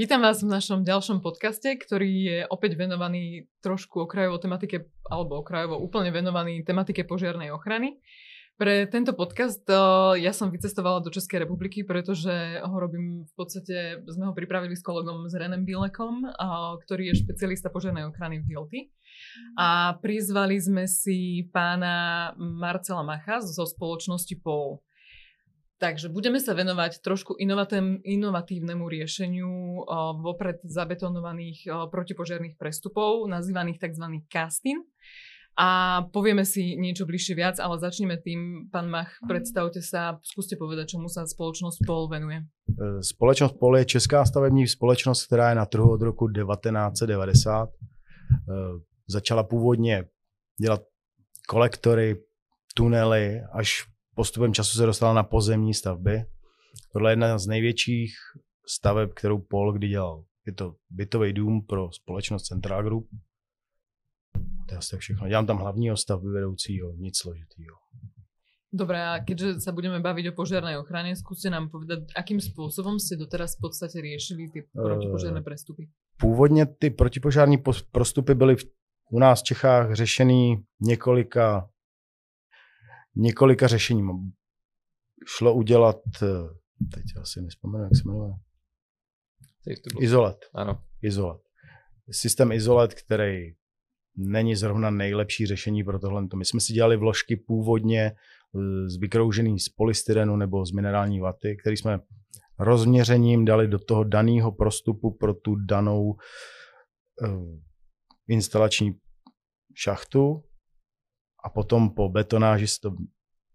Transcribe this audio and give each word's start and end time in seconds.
Vítam 0.00 0.24
vás 0.24 0.40
v 0.40 0.48
našom 0.48 0.80
ďalšom 0.80 1.20
podcaste, 1.20 1.76
ktorý 1.76 2.08
je 2.24 2.38
opäť 2.48 2.72
venovaný 2.72 3.52
trošku 3.60 4.08
okrajovo 4.08 4.40
tematike, 4.40 4.88
alebo 5.04 5.44
okrajovo 5.44 5.76
úplne 5.76 6.08
venovaný 6.08 6.64
tematike 6.64 7.04
požiarnej 7.04 7.52
ochrany. 7.52 8.00
Pre 8.56 8.88
tento 8.88 9.12
podcast 9.12 9.60
uh, 9.68 10.16
ja 10.16 10.32
som 10.32 10.48
vycestovala 10.48 11.04
do 11.04 11.12
Českej 11.12 11.44
republiky, 11.44 11.84
pretože 11.84 12.32
ho 12.64 12.76
robím 12.80 13.28
v 13.28 13.34
podstate, 13.36 14.00
sme 14.08 14.24
ho 14.24 14.32
pripravili 14.32 14.72
s 14.72 14.80
kolegom 14.80 15.28
s 15.28 15.36
Renem 15.36 15.68
Bilekom, 15.68 16.24
uh, 16.24 16.80
ktorý 16.80 17.12
je 17.12 17.20
špecialista 17.20 17.68
požiarnej 17.68 18.08
ochrany 18.08 18.40
v 18.40 18.56
Hilti. 18.56 18.80
A 19.60 20.00
prizvali 20.00 20.56
sme 20.56 20.88
si 20.88 21.44
pána 21.52 22.32
Marcela 22.40 23.04
Macha 23.04 23.44
zo 23.44 23.68
spoločnosti 23.68 24.32
POL. 24.40 24.80
Takže 25.80 26.12
budeme 26.12 26.36
sa 26.36 26.52
venovať 26.52 27.00
trošku 27.00 27.40
inovatívnemu 28.04 28.84
riešeniu 28.84 29.48
vopred 30.20 30.60
zabetonovaných 30.60 31.64
protipožiarných 31.88 32.60
prestupov, 32.60 33.24
nazývaných 33.24 33.80
tzv. 33.80 34.20
casting. 34.28 34.84
A 35.56 36.00
povieme 36.12 36.44
si 36.44 36.76
niečo 36.76 37.08
bližšie 37.08 37.34
viac, 37.36 37.56
ale 37.60 37.80
začneme 37.80 38.16
tým. 38.16 38.68
Pán 38.72 38.88
Mach, 38.88 39.12
predstavte 39.28 39.82
sa, 39.84 40.16
skúste 40.22 40.56
povedať, 40.56 40.96
čomu 40.96 41.08
sa 41.08 41.28
spoločnosť 41.28 41.84
POL 41.84 42.08
venuje. 42.08 42.44
E, 42.70 43.02
společnost 43.02 43.60
POL 43.60 43.76
je 43.76 43.84
česká 43.84 44.24
stavební 44.24 44.68
společnost, 44.68 45.26
která 45.26 45.48
je 45.48 45.54
na 45.60 45.66
trhu 45.66 45.90
od 45.90 46.02
roku 46.02 46.28
1990. 46.28 47.68
E, 47.68 47.72
začala 49.08 49.42
původně 49.42 50.04
dělat 50.60 50.82
kolektory, 51.48 52.16
tunely, 52.74 53.42
až 53.52 53.84
postupem 54.20 54.54
času 54.54 54.76
se 54.76 54.86
dostala 54.86 55.12
na 55.12 55.22
pozemní 55.22 55.74
stavby. 55.74 56.24
Tohle 56.92 57.10
je 57.10 57.12
jedna 57.12 57.38
z 57.38 57.46
největších 57.46 58.12
staveb, 58.68 59.10
kterou 59.14 59.38
Paul 59.38 59.72
kdy 59.72 59.88
dělal. 59.88 60.24
Je 60.46 60.52
to 60.52 60.74
bytový 60.90 61.32
dům 61.32 61.66
pro 61.66 61.92
společnost 61.92 62.42
Central 62.42 62.84
Group. 62.84 63.08
To 64.68 64.74
je 64.74 64.78
asi 64.78 64.96
všechno. 64.96 65.28
Dělám 65.28 65.46
tam 65.46 65.58
hlavního 65.58 65.96
stavby 65.96 66.28
vedoucího, 66.28 66.92
nic 66.92 67.18
složitýho. 67.18 67.76
Dobre, 68.72 69.02
a 69.02 69.24
keďže 69.24 69.66
sa 69.66 69.72
budeme 69.72 69.98
baviť 69.98 70.30
o 70.30 70.36
požiarnej 70.36 70.78
ochrane, 70.78 71.16
skúste 71.16 71.50
nám 71.50 71.74
povedať, 71.74 72.06
akým 72.14 72.38
spôsobom 72.38 73.00
ste 73.00 73.16
doteraz 73.16 73.56
v 73.56 73.66
podstate 73.66 73.98
riešili 73.98 74.46
ty 74.52 74.62
protipožiarné 74.70 75.42
prestupy? 75.42 75.88
Původně 76.20 76.66
ty 76.66 76.90
protipožární 76.90 77.58
prostupy 77.92 78.34
byly 78.34 78.56
u 79.10 79.18
nás 79.18 79.40
v 79.40 79.44
Čechách 79.44 79.94
řešený 79.94 80.62
několika 80.80 81.69
několika 83.16 83.66
řešením. 83.66 84.10
Šlo 85.26 85.54
udělat, 85.54 85.96
eh, 86.22 86.26
teď 86.94 87.04
asi 87.20 87.42
nespomenu, 87.42 87.84
jak 87.84 87.96
se 87.96 88.02
jmenuje. 88.04 88.32
Izolet. 90.00 90.38
Ano. 90.54 90.82
Izolet. 91.02 91.40
Systém 92.10 92.52
izolet, 92.52 92.94
který 92.94 93.54
není 94.16 94.56
zrovna 94.56 94.90
nejlepší 94.90 95.46
řešení 95.46 95.84
pro 95.84 95.98
tohle. 95.98 96.26
My 96.36 96.44
jsme 96.44 96.60
si 96.60 96.72
dělali 96.72 96.96
vložky 96.96 97.36
původně 97.36 98.02
eh, 98.02 98.90
z 98.90 98.96
vykroužený 99.00 99.60
z 99.60 99.68
polystyrenu 99.68 100.36
nebo 100.36 100.66
z 100.66 100.72
minerální 100.72 101.20
vaty, 101.20 101.56
který 101.60 101.76
jsme 101.76 101.98
rozměřením 102.60 103.44
dali 103.44 103.68
do 103.68 103.78
toho 103.78 104.04
daného 104.04 104.52
prostupu 104.52 105.10
pro 105.10 105.34
tu 105.34 105.54
danou 105.54 106.02
uh, 106.02 107.58
instalační 108.28 108.94
šachtu 109.74 110.44
a 111.44 111.50
potom 111.50 111.90
po 111.90 112.08
betonáži 112.08 112.68
se 112.68 112.80
to 112.80 112.92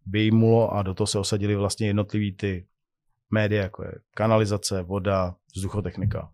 vyjmulo 0.05 0.73
a 0.73 0.83
do 0.83 0.94
toho 0.94 1.08
se 1.08 1.19
osadili 1.19 1.55
vlastně 1.55 1.88
jednotlivý 1.88 2.31
ty 2.31 2.67
média, 3.31 3.64
jako 3.64 3.83
je 3.83 3.91
kanalizace, 4.16 4.81
voda, 4.81 5.35
vzduchotechnika. 5.56 6.31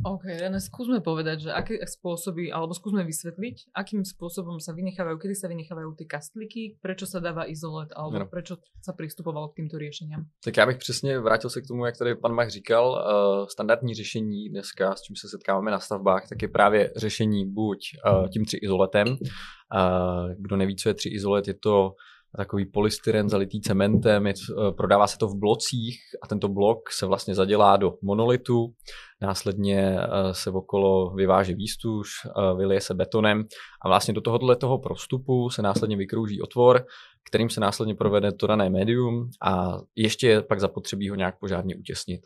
OK, 0.00 0.24
René, 0.24 0.56
skúsme 0.56 1.04
povedať, 1.04 1.48
že 1.48 1.50
aké 1.52 1.76
spôsoby, 1.84 2.48
alebo 2.48 2.72
skúsme 2.72 3.04
vysvetliť, 3.04 3.76
akým 3.76 4.08
spôsobom 4.08 4.56
sa 4.56 4.72
vynechávajú, 4.72 5.20
kedy 5.20 5.34
sa 5.36 5.52
vynechávajú 5.52 5.92
ty 6.00 6.04
kastliky, 6.08 6.62
prečo 6.80 7.04
sa 7.04 7.20
dáva 7.20 7.44
izolet, 7.44 7.92
alebo 7.92 8.24
no. 8.24 8.26
prečo 8.26 8.56
sa 8.80 8.96
pristupovalo 8.96 9.52
k 9.52 9.62
týmto 9.62 9.76
riešeniam. 9.78 10.24
Tak 10.44 10.56
já 10.56 10.66
bych 10.66 10.76
přesně 10.76 11.18
vrátil 11.18 11.50
se 11.50 11.60
k 11.60 11.66
tomu, 11.66 11.84
jak 11.84 11.98
tady 11.98 12.14
pan 12.14 12.32
Mach 12.34 12.48
říkal, 12.48 12.90
uh, 12.90 13.46
standardní 13.46 13.94
řešení 13.94 14.48
dneska, 14.48 14.94
s 14.94 15.02
čím 15.02 15.16
se 15.16 15.28
setkáváme 15.28 15.70
na 15.70 15.80
stavbách, 15.80 16.28
tak 16.28 16.42
je 16.42 16.48
právě 16.48 16.92
řešení 16.96 17.52
buď 17.52 17.78
uh, 18.06 18.28
tím 18.28 18.44
tři 18.44 18.56
izoletem. 18.56 19.08
Uh, 19.08 20.34
kdo 20.38 20.56
neví, 20.56 20.76
co 20.76 20.88
je 20.88 20.94
tři 20.94 21.08
izolet, 21.08 21.48
je 21.48 21.54
to 21.54 21.94
takový 22.36 22.66
polystyren 22.66 23.28
zalitý 23.28 23.60
cementem, 23.60 24.26
je, 24.26 24.34
eh, 24.50 24.72
prodává 24.72 25.06
se 25.06 25.18
to 25.18 25.28
v 25.28 25.38
blocích 25.38 26.00
a 26.22 26.26
tento 26.26 26.48
blok 26.48 26.90
se 26.90 27.06
vlastně 27.06 27.34
zadělá 27.34 27.76
do 27.76 27.94
monolitu, 28.02 28.74
následně 29.20 29.98
eh, 30.00 30.34
se 30.34 30.50
okolo 30.50 31.10
vyváží 31.10 31.54
výstuž, 31.54 32.08
eh, 32.26 32.56
vylije 32.56 32.80
se 32.80 32.94
betonem 32.94 33.44
a 33.84 33.88
vlastně 33.88 34.14
do 34.14 34.20
tohohle 34.20 34.56
toho 34.56 34.78
prostupu 34.78 35.50
se 35.50 35.62
následně 35.62 35.96
vykrouží 35.96 36.42
otvor, 36.42 36.84
kterým 37.28 37.50
se 37.50 37.60
následně 37.60 37.94
provede 37.94 38.32
to 38.32 38.46
dané 38.46 38.70
médium 38.70 39.30
a 39.42 39.78
ještě 39.96 40.28
je 40.28 40.42
pak 40.42 40.60
zapotřebí 40.60 41.08
ho 41.08 41.16
nějak 41.16 41.38
požárně 41.38 41.76
utěsnit. 41.76 42.20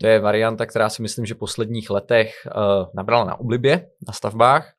To 0.00 0.06
je 0.06 0.20
varianta, 0.20 0.66
která 0.66 0.88
si 0.88 1.02
myslím, 1.02 1.26
že 1.26 1.34
v 1.34 1.38
posledních 1.38 1.90
letech 1.90 2.34
nabrala 2.94 3.24
na 3.24 3.40
oblibě 3.40 3.86
na 4.06 4.12
stavbách 4.12 4.72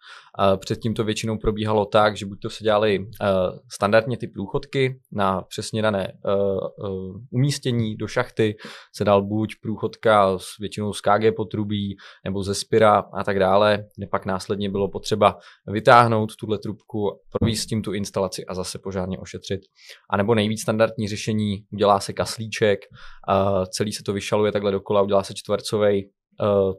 Předtím 0.58 0.94
to 0.94 1.04
většinou 1.04 1.38
probíhalo 1.38 1.86
tak, 1.86 2.18
že 2.18 2.26
buď 2.26 2.40
to 2.40 2.50
se 2.50 2.64
dělali 2.64 3.08
eh, 3.22 3.26
standardně 3.72 4.18
ty 4.18 4.28
průchodky 4.28 5.00
na 5.12 5.42
přesně 5.42 5.82
dané 5.82 6.08
eh, 6.08 6.32
eh, 6.32 6.88
umístění 7.32 7.96
do 7.96 8.08
šachty, 8.08 8.56
se 8.96 9.04
dal 9.04 9.22
buď 9.22 9.56
průchodka 9.62 10.38
s 10.38 10.46
většinou 10.60 10.94
z 10.94 11.02
KG 11.02 11.36
potrubí 11.36 11.96
nebo 12.26 12.44
ze 12.44 12.56
spira 12.56 13.04
a 13.14 13.24
tak 13.24 13.40
dále, 13.40 13.86
kde 13.98 14.08
pak 14.08 14.26
následně 14.26 14.70
bylo 14.70 14.90
potřeba 14.90 15.38
vytáhnout 15.68 16.36
tuhle 16.36 16.58
trubku, 16.58 17.20
províst 17.32 17.70
tím 17.70 17.82
tu 17.82 17.94
instalaci 17.94 18.46
a 18.46 18.54
zase 18.54 18.80
požárně 18.80 19.20
ošetřit. 19.20 19.62
A 20.10 20.18
nebo 20.18 20.36
nejvíc 20.36 20.62
standardní 20.62 21.08
řešení, 21.08 21.66
udělá 21.74 22.00
se 22.00 22.14
kaslíček, 22.14 22.80
celý 23.70 23.94
se 23.94 24.04
to 24.04 24.14
vyšaluje 24.14 24.52
takhle 24.52 24.72
dokola, 24.72 25.02
udělá 25.02 25.24
se 25.24 25.34
čtvercový 25.34 26.10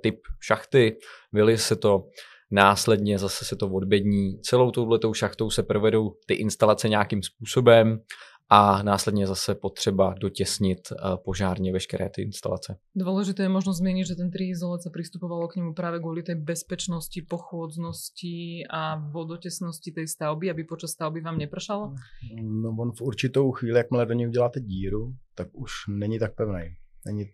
typ 0.02 0.16
šachty, 0.46 0.96
vyli 1.32 1.58
se 1.58 1.76
to, 1.76 2.02
Následně 2.50 3.18
zase 3.18 3.44
se 3.44 3.56
to 3.56 3.68
odbední. 3.68 4.40
Celou 4.40 4.70
touhletou 4.70 5.14
šachtou 5.14 5.50
se 5.50 5.62
provedou 5.62 6.10
ty 6.26 6.34
instalace 6.34 6.88
nějakým 6.88 7.22
způsobem 7.22 8.00
a 8.48 8.82
následně 8.82 9.26
zase 9.26 9.54
potřeba 9.54 10.14
dotěsnit 10.20 10.78
eh, 10.92 11.16
požárně 11.24 11.72
veškeré 11.72 12.10
ty 12.10 12.22
instalace. 12.22 12.76
Důležité 12.96 13.42
je 13.42 13.48
možno 13.48 13.72
změnit, 13.72 14.06
že 14.06 14.14
ten 14.14 14.30
triizolat 14.30 14.82
se 14.82 14.90
přistupovalo 14.90 15.48
k 15.48 15.56
němu 15.56 15.74
právě 15.74 16.00
kvůli 16.00 16.22
té 16.22 16.34
bezpečnosti, 16.34 17.22
pochôdznosti 17.22 18.66
a 18.70 19.10
vodotesnosti 19.10 19.92
té 19.92 20.06
stavby, 20.06 20.50
aby 20.50 20.64
počas 20.64 20.90
stavby 20.90 21.20
vám 21.20 21.38
nepršalo? 21.38 21.94
No 22.42 22.76
on 22.78 22.92
v 22.92 23.00
určitou 23.00 23.52
chvíli, 23.52 23.78
jakmile 23.78 24.06
do 24.06 24.14
něj 24.14 24.28
uděláte 24.28 24.60
díru, 24.60 25.14
tak 25.34 25.48
už 25.52 25.70
není 25.88 26.18
tak 26.18 26.34
pevný. 26.34 26.64
Není, 27.06 27.24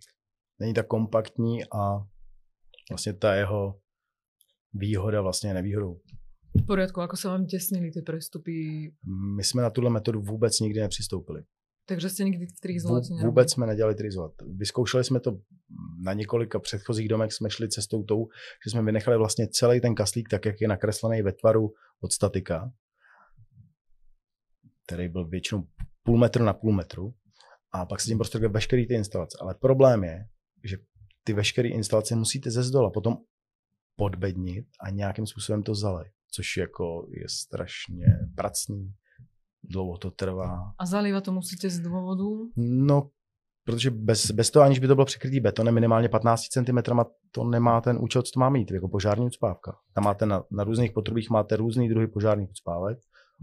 není 0.61 0.75
tak 0.75 0.87
kompaktní 0.87 1.65
a 1.65 1.99
vlastně 2.91 3.13
ta 3.13 3.35
jeho 3.35 3.82
výhoda 4.75 5.21
vlastně 5.21 5.55
nevýhodou. 5.55 6.01
V 6.63 6.67
poriadku, 6.67 7.01
ako 7.01 7.17
se 7.17 7.29
vám 7.29 7.47
těsnili 7.47 7.91
ty 7.91 8.03
prestupy? 8.03 8.53
My 9.37 9.45
jsme 9.45 9.63
na 9.63 9.71
tuhle 9.71 9.91
metodu 9.91 10.21
vůbec 10.21 10.61
nikdy 10.61 10.81
nepřistoupili. 10.81 11.43
Takže 11.87 12.11
jste 12.11 12.25
nikdy 12.25 12.47
v 12.47 12.61
trizolat 12.61 13.05
Vůbec 13.25 13.53
jsme 13.53 13.67
nedělali 13.67 13.95
trizolat. 13.95 14.33
Vyzkoušeli 14.57 15.05
jsme 15.05 15.21
to 15.21 15.39
na 16.05 16.13
několika 16.13 16.59
předchozích 16.59 17.09
domech, 17.09 17.33
jsme 17.33 17.51
šli 17.51 17.69
cestou 17.69 18.03
tou, 18.03 18.27
že 18.65 18.71
jsme 18.71 18.83
vynechali 18.83 19.19
vlastně 19.19 19.49
celý 19.49 19.81
ten 19.81 19.95
kaslík 19.95 20.29
tak, 20.29 20.47
jak 20.47 20.61
je 20.61 20.69
nakreslený 20.69 21.23
ve 21.23 21.33
tvaru 21.33 21.73
od 22.01 22.13
statika, 22.13 22.73
který 24.87 25.09
byl 25.09 25.29
většinou 25.29 25.63
půl 26.03 26.19
metru 26.19 26.45
na 26.45 26.53
půl 26.53 26.73
metru. 26.73 27.15
A 27.73 27.87
pak 27.87 28.01
se 28.01 28.07
tím 28.07 28.19
prostě 28.19 28.39
veškerý 28.39 28.89
ty 28.89 28.95
instalace. 28.95 29.39
Ale 29.41 29.55
problém 29.55 30.05
je, 30.05 30.25
že 30.65 30.77
ty 31.25 31.33
veškeré 31.33 31.69
instalace 31.69 32.17
musíte 32.17 32.51
ze 32.51 32.63
zdola 32.63 32.91
potom 32.91 33.17
podbednit 33.97 34.67
a 34.81 34.91
nějakým 34.91 35.27
způsobem 35.27 35.63
to 35.63 35.75
zalej, 35.75 36.11
což 36.31 36.57
jako 36.57 37.07
je 37.11 37.29
strašně 37.29 38.07
pracný, 38.37 38.93
dlouho 39.63 39.99
to 39.99 40.11
trvá. 40.11 40.73
A 40.79 40.87
zalívat 40.87 41.25
to 41.25 41.33
musíte 41.33 41.71
z 41.71 41.81
důvodu? 41.81 42.51
No, 42.57 43.11
protože 43.65 43.91
bez, 43.91 44.31
bez 44.31 44.51
toho, 44.51 44.65
aniž 44.65 44.79
by 44.79 44.87
to 44.87 44.95
bylo 44.95 45.05
překrytý 45.05 45.41
betonem, 45.41 45.75
minimálně 45.75 46.09
15 46.09 46.43
cm, 46.43 46.79
to 47.31 47.45
nemá 47.45 47.81
ten 47.81 47.99
účel, 48.01 48.23
co 48.23 48.31
to 48.35 48.41
má 48.41 48.51
mít, 48.51 48.71
jako 48.71 48.89
požární 48.89 49.27
ucpávka. 49.27 49.77
Tam 49.95 50.05
máte 50.05 50.27
na, 50.27 50.43
na 50.51 50.65
různých 50.65 50.93
potrubích 50.93 51.31
máte 51.31 51.57
různý 51.57 51.89
druhy 51.89 52.07
požárních 52.07 52.51
ucpávek, 52.51 52.99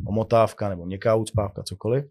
omotávka 0.07 0.69
nebo 0.69 0.85
měkká 0.85 1.15
ucpávka, 1.15 1.63
cokoliv, 1.63 2.05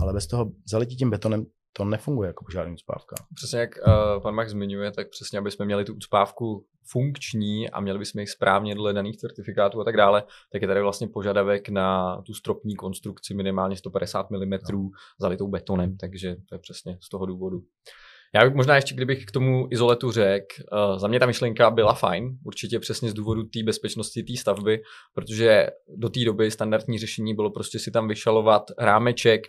ale 0.00 0.12
bez 0.12 0.26
toho 0.26 0.52
zaletí 0.70 0.96
tím 0.96 1.10
betonem 1.10 1.46
to 1.72 1.84
nefunguje 1.84 2.26
jako 2.26 2.44
požární 2.44 2.72
ucpávka. 2.72 3.16
Přesně 3.34 3.58
jak 3.58 3.70
uh, 3.86 4.22
pan 4.22 4.34
Mach 4.34 4.48
zmiňuje, 4.48 4.90
tak 4.92 5.10
přesně, 5.10 5.38
aby 5.38 5.50
jsme 5.50 5.64
měli 5.64 5.84
tu 5.84 5.94
ucpávku 5.94 6.66
funkční 6.90 7.70
a 7.70 7.80
měli 7.80 7.98
bychom 7.98 8.20
jich 8.20 8.30
správně 8.30 8.74
dle 8.74 8.92
daných 8.92 9.16
certifikátů 9.16 9.80
a 9.80 9.84
tak 9.84 9.96
dále, 9.96 10.22
tak 10.52 10.62
je 10.62 10.68
tady 10.68 10.82
vlastně 10.82 11.08
požadavek 11.08 11.68
na 11.68 12.16
tu 12.22 12.34
stropní 12.34 12.76
konstrukci 12.76 13.34
minimálně 13.34 13.76
150 13.76 14.30
mm 14.30 14.58
no. 14.72 14.90
zalitou 15.20 15.48
betonem, 15.48 15.96
takže 15.96 16.36
to 16.48 16.54
je 16.54 16.58
přesně 16.58 16.98
z 17.00 17.08
toho 17.08 17.26
důvodu. 17.26 17.62
Já 18.34 18.44
bych 18.44 18.54
možná 18.54 18.76
ještě, 18.76 18.94
kdybych 18.94 19.24
k 19.24 19.30
tomu 19.30 19.68
izoletu 19.70 20.10
řekl, 20.10 20.46
uh, 20.72 20.98
za 20.98 21.08
mě 21.08 21.20
ta 21.20 21.26
myšlenka 21.26 21.70
byla 21.70 21.94
fajn, 21.94 22.38
určitě 22.44 22.78
přesně 22.78 23.10
z 23.10 23.14
důvodu 23.14 23.42
té 23.42 23.62
bezpečnosti 23.62 24.22
té 24.22 24.36
stavby, 24.36 24.82
protože 25.14 25.66
do 25.96 26.08
té 26.08 26.24
doby 26.24 26.50
standardní 26.50 26.98
řešení 26.98 27.34
bylo 27.34 27.50
prostě 27.50 27.78
si 27.78 27.90
tam 27.90 28.08
vyšalovat 28.08 28.62
rámeček, 28.78 29.40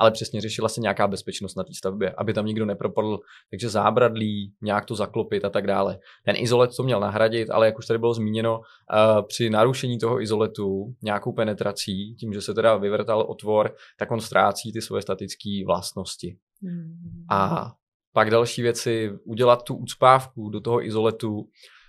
ale 0.00 0.10
přesně 0.10 0.40
řešila 0.40 0.68
se 0.68 0.80
nějaká 0.80 1.08
bezpečnost 1.08 1.56
na 1.56 1.64
té 1.64 1.74
stavbě, 1.74 2.14
aby 2.18 2.32
tam 2.32 2.46
nikdo 2.46 2.66
nepropadl, 2.66 3.18
takže 3.50 3.68
zábradlí, 3.68 4.54
nějak 4.62 4.84
to 4.84 4.94
zaklopit 4.94 5.44
a 5.44 5.50
tak 5.50 5.66
dále. 5.66 5.98
Ten 6.24 6.36
izolet 6.38 6.70
to 6.76 6.82
měl 6.82 7.00
nahradit, 7.00 7.50
ale 7.50 7.66
jak 7.66 7.78
už 7.78 7.86
tady 7.86 7.98
bylo 7.98 8.14
zmíněno, 8.14 8.58
uh, 8.58 9.26
při 9.26 9.50
narušení 9.50 9.98
toho 9.98 10.22
izoletu 10.22 10.94
nějakou 11.02 11.32
penetrací, 11.32 12.14
tím, 12.14 12.32
že 12.32 12.40
se 12.40 12.54
teda 12.54 12.76
vyvrtal 12.76 13.26
otvor, 13.28 13.74
tak 13.98 14.10
on 14.10 14.20
ztrácí 14.20 14.72
ty 14.72 14.82
svoje 14.82 15.02
statické 15.02 15.62
vlastnosti. 15.66 16.36
Mm. 16.62 17.24
A 17.30 17.72
pak 18.16 18.30
další 18.30 18.62
věci, 18.62 19.12
udělat 19.24 19.62
tu 19.62 19.74
ucpávku 19.74 20.48
do 20.48 20.60
toho 20.60 20.86
izoletu. 20.86 21.48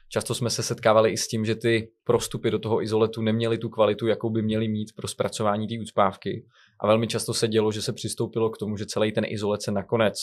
Často 0.10 0.36
jsme 0.36 0.50
se 0.50 0.64
setkávali 0.64 1.12
i 1.12 1.18
s 1.18 1.28
tím, 1.28 1.46
že 1.46 1.56
ty 1.56 1.92
prostupy 2.04 2.52
do 2.52 2.60
toho 2.60 2.84
izoletu 2.84 3.22
neměly 3.22 3.58
tu 3.58 3.70
kvalitu, 3.70 4.08
jakou 4.08 4.30
by 4.30 4.42
měly 4.42 4.68
mít 4.68 4.96
pro 4.96 5.08
zpracování 5.08 5.68
té 5.68 5.76
ucpávky. 5.82 6.46
A 6.80 6.88
velmi 6.88 7.08
často 7.08 7.34
se 7.34 7.48
dělo, 7.48 7.72
že 7.72 7.82
se 7.82 7.94
přistoupilo 7.94 8.50
k 8.50 8.58
tomu, 8.58 8.78
že 8.78 8.86
celý 8.86 9.12
ten 9.12 9.24
izolet 9.28 9.62
se 9.62 9.72
nakonec 9.72 10.18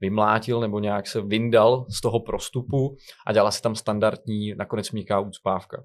vymlátil 0.00 0.60
nebo 0.60 0.78
nějak 0.78 1.06
se 1.06 1.20
vyndal 1.20 1.86
z 1.96 2.00
toho 2.00 2.20
prostupu 2.20 2.96
a 3.26 3.32
dělala 3.32 3.50
se 3.50 3.62
tam 3.62 3.74
standardní, 3.74 4.54
nakonec 4.54 4.90
měkká 4.90 5.20
úcpávka. 5.20 5.84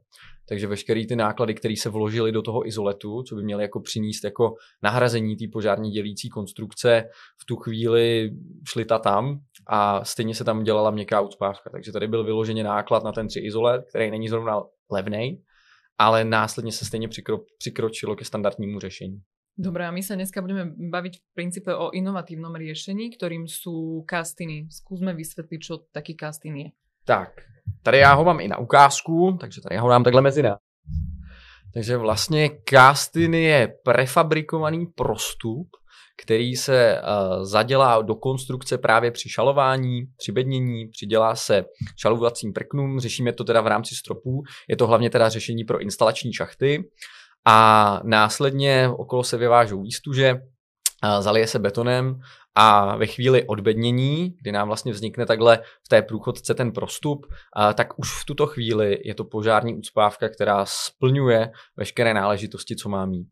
Takže 0.51 0.68
veškeré 0.68 1.07
ty 1.07 1.15
náklady, 1.15 1.53
které 1.53 1.75
se 1.80 1.89
vložily 1.89 2.31
do 2.31 2.42
toho 2.42 2.68
izoletu, 2.68 3.24
co 3.24 3.36
by 3.36 3.44
měly 3.44 3.63
jako 3.63 3.80
přinést 3.80 4.24
jako 4.24 4.56
nahrazení 4.83 5.36
té 5.38 5.45
požární 5.51 5.92
dělící 5.92 6.30
konstrukce, 6.30 7.03
v 7.42 7.45
tu 7.45 7.56
chvíli 7.56 8.31
šly 8.68 8.86
ta 8.86 9.00
tam 9.00 9.39
a 9.68 10.06
stejně 10.06 10.36
se 10.36 10.44
tam 10.44 10.63
dělala 10.63 10.92
měkká 10.92 11.21
úcpávka. 11.21 11.69
Takže 11.69 11.92
tady 11.92 12.07
byl 12.07 12.24
vyloženě 12.24 12.63
náklad 12.63 13.03
na 13.03 13.12
ten 13.12 13.27
tři 13.27 13.39
izolet, 13.39 13.86
který 13.89 14.12
není 14.12 14.30
zrovna 14.30 14.63
levný, 14.92 15.42
ale 15.98 16.25
následně 16.25 16.71
se 16.71 16.86
stejně 16.86 17.07
přikro, 17.07 17.39
přikročilo 17.57 18.15
ke 18.15 18.25
standardnímu 18.25 18.80
řešení. 18.80 19.21
Dobre, 19.57 19.88
a 19.88 19.92
my 19.92 20.04
sa 20.04 20.15
dneska 20.15 20.39
budeme 20.44 20.68
baviť 20.75 21.13
v 21.19 21.24
princípe 21.36 21.71
o 21.75 21.92
inovatívnom 21.92 22.56
riešení, 22.56 23.12
ktorým 23.15 23.47
sú 23.51 24.04
kastiny. 24.07 24.71
Skúsme 24.71 25.12
vysvetliť, 25.15 25.59
čo 25.59 25.88
taký 25.92 26.15
kastin 26.15 26.56
je. 26.56 26.69
Tak, 27.11 27.29
tady 27.83 27.97
já 27.97 28.13
ho 28.13 28.23
mám 28.23 28.39
i 28.39 28.47
na 28.47 28.57
ukázku, 28.57 29.37
takže 29.39 29.61
tady 29.61 29.75
já 29.75 29.81
ho 29.81 29.89
dám 29.89 30.03
takhle 30.03 30.21
mezi 30.21 30.43
nás. 30.43 30.57
Takže 31.73 31.97
vlastně 31.97 32.49
castin 32.69 33.33
je 33.33 33.73
prefabrikovaný 33.83 34.85
prostup, 34.85 35.67
který 36.23 36.55
se 36.55 37.01
uh, 37.01 37.43
zadělá 37.43 38.01
do 38.01 38.15
konstrukce 38.15 38.77
právě 38.77 39.11
při 39.11 39.29
šalování, 39.29 40.01
při 40.17 40.31
bednění, 40.31 40.87
přidělá 40.87 41.35
se 41.35 41.65
šalovacím 42.01 42.53
prknům, 42.53 42.99
řešíme 42.99 43.33
to 43.33 43.43
teda 43.43 43.61
v 43.61 43.67
rámci 43.67 43.95
stropů, 43.95 44.43
je 44.69 44.77
to 44.77 44.87
hlavně 44.87 45.09
teda 45.09 45.29
řešení 45.29 45.63
pro 45.63 45.79
instalační 45.79 46.33
šachty 46.33 46.89
a 47.45 47.99
následně 48.03 48.89
okolo 48.97 49.23
se 49.23 49.37
vyvážou 49.37 49.81
výstuže, 49.81 50.35
zalije 51.19 51.47
se 51.47 51.59
betonem 51.59 52.19
a 52.56 52.95
ve 52.95 53.07
chvíli 53.07 53.44
odbednění, 53.44 54.36
kdy 54.42 54.51
nám 54.51 54.68
vlastně 54.68 54.92
vznikne 54.92 55.25
takhle 55.25 55.59
v 55.86 55.89
té 55.89 56.01
průchodce 56.01 56.53
ten 56.53 56.71
prostup, 56.71 57.25
tak 57.74 58.00
už 58.00 58.21
v 58.21 58.25
tuto 58.25 58.48
chvíli 58.48 58.98
je 59.03 59.15
to 59.15 59.24
požární 59.24 59.75
ucpávka, 59.75 60.30
která 60.30 60.65
splňuje 60.65 61.51
veškeré 61.77 62.13
náležitosti, 62.13 62.75
co 62.75 62.89
má 62.89 63.06
mít. 63.06 63.27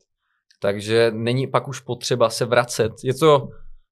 Takže 0.60 1.12
není 1.14 1.48
pak 1.48 1.68
už 1.68 1.80
potřeba 1.80 2.30
se 2.30 2.46
vracet. 2.46 2.92
Je 3.04 3.14
to, 3.14 3.48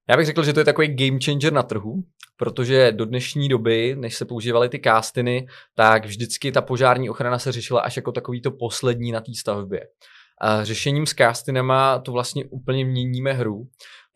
já 0.08 0.16
bych 0.16 0.26
řekl, 0.26 0.44
že 0.44 0.52
to 0.52 0.60
je 0.60 0.64
takový 0.64 0.88
game 0.88 1.18
changer 1.24 1.52
na 1.52 1.62
trhu, 1.62 2.04
protože 2.36 2.92
do 2.92 3.04
dnešní 3.04 3.48
doby, 3.48 3.96
než 3.98 4.16
se 4.16 4.24
používaly 4.24 4.68
ty 4.68 4.78
kástiny, 4.78 5.46
tak 5.74 6.04
vždycky 6.04 6.52
ta 6.52 6.62
požární 6.62 7.10
ochrana 7.10 7.38
se 7.38 7.52
řešila 7.52 7.80
až 7.80 7.96
jako 7.96 8.12
takový 8.12 8.42
to 8.42 8.50
poslední 8.50 9.12
na 9.12 9.20
té 9.20 9.32
stavbě. 9.40 9.80
A 10.40 10.64
řešením 10.64 11.06
s 11.06 11.12
kástinama 11.12 11.98
to 11.98 12.12
vlastně 12.12 12.44
úplně 12.44 12.84
měníme 12.84 13.32
hru, 13.32 13.66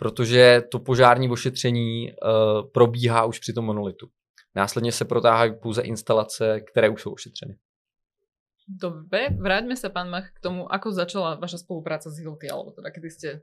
protože 0.02 0.62
to 0.70 0.78
požární 0.78 1.31
ošetření 1.31 2.10
uh, 2.10 2.70
probíhá 2.75 3.25
už 3.25 3.38
při 3.38 3.52
tom 3.52 3.64
monolitu. 3.64 4.06
Následně 4.54 4.93
se 4.93 5.04
protáhají 5.04 5.52
pouze 5.62 5.82
instalace, 5.82 6.60
které 6.60 6.88
už 6.88 7.02
jsou 7.02 7.12
ošetřeny. 7.12 7.54
Dobre, 8.69 9.28
vráťme 9.31 9.76
se, 9.76 9.88
pan 9.88 10.10
Mach, 10.10 10.26
k 10.34 10.40
tomu, 10.40 10.66
ako 10.66 10.90
začala 10.93 11.34
vaša 11.38 11.58
spolupráce 11.58 12.10
s 12.10 12.19
Hilty, 12.19 12.50
alebo 12.50 12.70
teda 12.70 12.90
kdy 12.90 13.10
jste... 13.10 13.40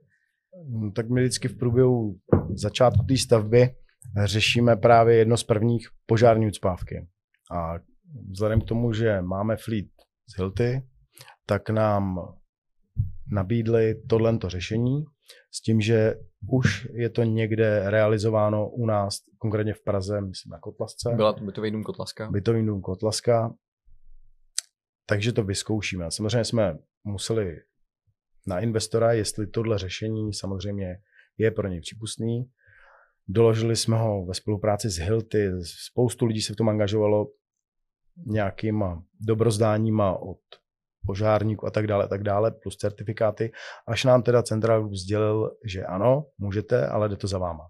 No, 0.67 0.91
tak 0.91 1.09
my 1.09 1.21
vždycky 1.21 1.47
v 1.47 1.57
průběhu 1.57 2.19
začátku 2.56 3.03
té 3.07 3.17
stavby 3.17 3.69
řešíme 4.23 4.75
právě 4.75 5.15
jedno 5.15 5.38
z 5.38 5.44
prvních 5.44 5.88
požární 6.05 6.47
ucpávky. 6.47 7.07
A 7.51 7.79
vzhledem 8.31 8.62
k 8.62 8.67
tomu, 8.67 8.94
že 8.94 9.21
máme 9.21 9.55
fleet 9.55 9.91
z 10.27 10.38
Hilty, 10.38 10.83
tak 11.45 11.69
nám 11.69 12.35
nabídli 13.31 13.95
tohleto 14.09 14.50
řešení 14.50 15.05
s 15.51 15.61
tím, 15.61 15.81
že 15.81 16.15
už 16.51 16.87
je 16.93 17.09
to 17.09 17.23
někde 17.23 17.89
realizováno 17.89 18.69
u 18.69 18.85
nás, 18.85 19.19
konkrétně 19.37 19.73
v 19.73 19.83
Praze, 19.83 20.21
myslím 20.21 20.51
na 20.51 20.59
Kotlasce. 20.59 21.09
Byla 21.15 21.33
to 21.33 21.43
bytový 21.43 21.71
dům 21.71 21.83
Kotlaska. 21.83 22.29
Bytový 22.31 22.65
dům 22.65 22.81
Kotlaska. 22.81 23.53
Takže 25.05 25.33
to 25.33 25.43
vyzkoušíme. 25.43 26.11
Samozřejmě 26.11 26.43
jsme 26.45 26.77
museli 27.03 27.61
na 28.47 28.59
investora, 28.59 29.13
jestli 29.13 29.47
tohle 29.47 29.77
řešení 29.77 30.33
samozřejmě 30.33 30.97
je 31.37 31.51
pro 31.51 31.67
něj 31.67 31.81
přípustný. 31.81 32.51
Doložili 33.27 33.75
jsme 33.75 33.97
ho 33.97 34.25
ve 34.25 34.33
spolupráci 34.33 34.89
s 34.89 34.97
Hilty, 34.97 35.51
spoustu 35.63 36.25
lidí 36.25 36.41
se 36.41 36.53
v 36.53 36.55
tom 36.55 36.69
angažovalo 36.69 37.27
nějakýma 38.25 39.03
dobrozdáníma 39.19 40.17
od 40.17 40.39
požárníků 41.06 41.68
a 41.68 41.72
tak 41.72 41.88
dále, 41.88 42.04
a 42.04 42.07
tak 42.07 42.24
dále, 42.24 42.51
plus 42.51 42.75
certifikáty, 42.75 43.51
až 43.88 44.04
nám 44.04 44.24
teda 44.24 44.44
Central 44.44 44.80
Group 44.80 44.94
sdělil, 44.94 45.51
že 45.66 45.86
ano, 45.86 46.25
můžete, 46.38 46.88
ale 46.88 47.10
jde 47.10 47.16
to 47.16 47.28
za 47.28 47.38
váma. 47.38 47.68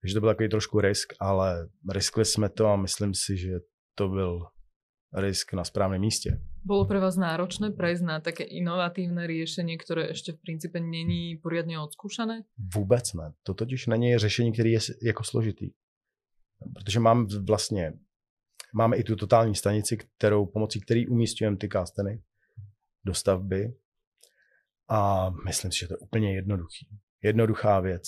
Takže 0.00 0.14
to 0.14 0.20
byl 0.20 0.30
takový 0.30 0.48
trošku 0.48 0.80
risk, 0.80 1.12
ale 1.20 1.68
riskli 1.92 2.24
jsme 2.24 2.48
to 2.48 2.66
a 2.66 2.76
myslím 2.76 3.14
si, 3.14 3.36
že 3.36 3.50
to 3.94 4.08
byl 4.08 4.40
risk 5.16 5.52
na 5.52 5.64
správném 5.64 6.00
místě. 6.00 6.40
Bolo 6.64 6.88
pre 6.88 6.96
vás 6.96 7.20
náročné 7.20 7.76
prejsť 7.76 8.02
na 8.08 8.16
také 8.24 8.40
inovatívne 8.48 9.28
riešenie, 9.28 9.76
ktoré 9.76 10.16
ešte 10.16 10.32
v 10.32 10.40
princípe 10.40 10.80
není 10.80 11.36
poriadne 11.36 11.76
odskúšané? 11.76 12.48
Vůbec 12.56 13.04
ne. 13.12 13.36
To 13.44 13.54
totiž 13.54 13.86
není 13.86 14.16
řešení, 14.18 14.52
který 14.52 14.72
je 14.72 14.80
jako 15.02 15.24
složitý. 15.24 15.76
Protože 16.74 17.00
mám 17.00 17.28
vlastně, 17.46 17.92
máme 18.74 18.96
i 18.96 19.04
tu 19.04 19.16
totální 19.16 19.54
stanici, 19.54 19.96
kterou, 19.96 20.46
pomocí 20.46 20.80
který 20.80 21.08
umístujeme 21.08 21.56
ty 21.56 21.68
kasteny 21.68 22.22
do 23.04 23.14
stavby. 23.14 23.74
A 24.88 25.30
myslím 25.30 25.72
si, 25.72 25.78
že 25.78 25.88
to 25.88 25.94
je 25.94 25.98
úplně 25.98 26.34
jednoduchý. 26.34 26.88
Jednoduchá 27.22 27.80
věc. 27.80 28.02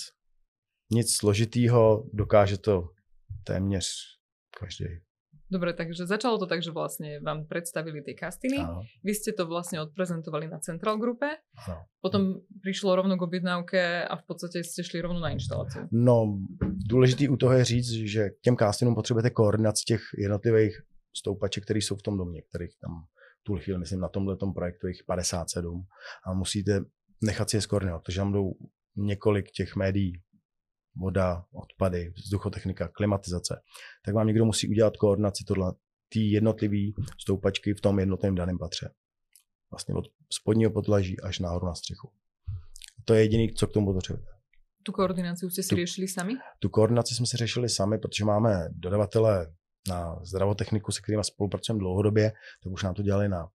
Nic 0.91 1.15
složitýho, 1.15 2.03
dokáže 2.13 2.57
to 2.57 2.89
téměř 3.43 3.87
každý. 4.59 4.85
Dobre, 5.51 5.73
takže 5.73 6.03
začalo 6.03 6.35
to 6.35 6.43
tak, 6.43 6.59
že 6.59 6.75
vlastne 6.75 7.23
vám 7.23 7.47
predstavili 7.47 8.03
tie 8.03 8.19
kastiny. 8.19 8.59
Ano. 8.59 8.83
Vy 8.99 9.15
ste 9.15 9.31
to 9.31 9.47
vlastne 9.47 9.79
odprezentovali 9.79 10.51
na 10.51 10.59
Central 10.59 10.99
Grupe. 10.99 11.39
Ano. 11.39 11.87
Potom 12.03 12.43
prišlo 12.59 12.99
rovno 12.99 13.15
k 13.15 13.23
objednávke 13.23 14.03
a 14.03 14.13
v 14.19 14.23
podstate 14.27 14.67
ste 14.67 14.83
šli 14.83 14.99
rovno 14.99 15.23
na 15.23 15.31
instalaci. 15.31 15.87
No, 15.95 16.43
důležitý 16.91 17.31
u 17.31 17.39
toho 17.39 17.53
je 17.53 17.63
říct, 17.63 17.91
že 18.11 18.29
k 18.29 18.39
těm 18.43 18.55
kastinům 18.55 18.95
potřebujete 18.95 19.29
koordinaci 19.29 19.83
těch 19.87 20.01
jednotlivých 20.19 20.83
stoupaček, 21.15 21.63
které 21.63 21.79
jsou 21.79 21.95
v 21.95 22.03
tom 22.03 22.17
domě, 22.17 22.41
kterých 22.41 22.75
tam 22.81 23.07
tu 23.47 23.55
chvíli, 23.55 23.79
myslím, 23.79 23.99
na 23.99 24.09
tomhle 24.09 24.37
projektu 24.55 24.87
jich 24.87 25.03
57 25.07 25.87
a 26.27 26.33
musíte 26.33 26.81
nechat 27.23 27.49
si 27.49 27.57
je 27.57 27.61
skoordinovat, 27.61 28.03
protože 28.03 28.17
tam 28.17 28.31
jdou 28.31 28.51
několik 28.95 29.51
těch 29.51 29.75
médií, 29.75 30.13
voda, 30.95 31.45
odpady, 31.53 32.13
vzduchotechnika, 32.15 32.87
klimatizace, 32.87 33.61
tak 34.05 34.15
vám 34.15 34.27
někdo 34.27 34.45
musí 34.45 34.69
udělat 34.69 34.97
koordinaci 34.97 35.43
tohle, 35.43 35.73
ty 36.09 36.19
jednotlivé 36.19 36.91
stoupačky 37.21 37.73
v 37.73 37.81
tom 37.81 37.99
jednotném 37.99 38.35
daném 38.35 38.57
patře. 38.57 38.93
Vlastně 39.71 39.95
od 39.95 40.05
spodního 40.33 40.71
podlaží 40.71 41.19
až 41.19 41.39
nahoru 41.39 41.65
na 41.65 41.75
střechu. 41.75 42.11
To 43.05 43.13
je 43.13 43.21
jediný, 43.21 43.53
co 43.53 43.67
k 43.67 43.73
tomu 43.73 43.93
potřebujete. 43.93 44.31
Tu 44.83 44.91
koordinaci 44.91 45.49
jste 45.49 45.63
si 45.63 45.69
tu, 45.69 45.75
řešili 45.75 46.07
sami? 46.07 46.33
Tu 46.59 46.69
koordinaci 46.69 47.15
jsme 47.15 47.25
si 47.25 47.37
řešili 47.37 47.69
sami, 47.69 47.97
protože 47.97 48.25
máme 48.25 48.69
dodavatele 48.71 49.55
na 49.89 50.19
zdravotechniku, 50.23 50.91
se 50.91 51.01
kterými 51.01 51.23
spolupracujeme 51.23 51.79
dlouhodobě, 51.79 52.31
tak 52.63 52.73
už 52.73 52.83
nám 52.83 52.93
to 52.93 53.03
dělali 53.03 53.29
na, 53.29 53.47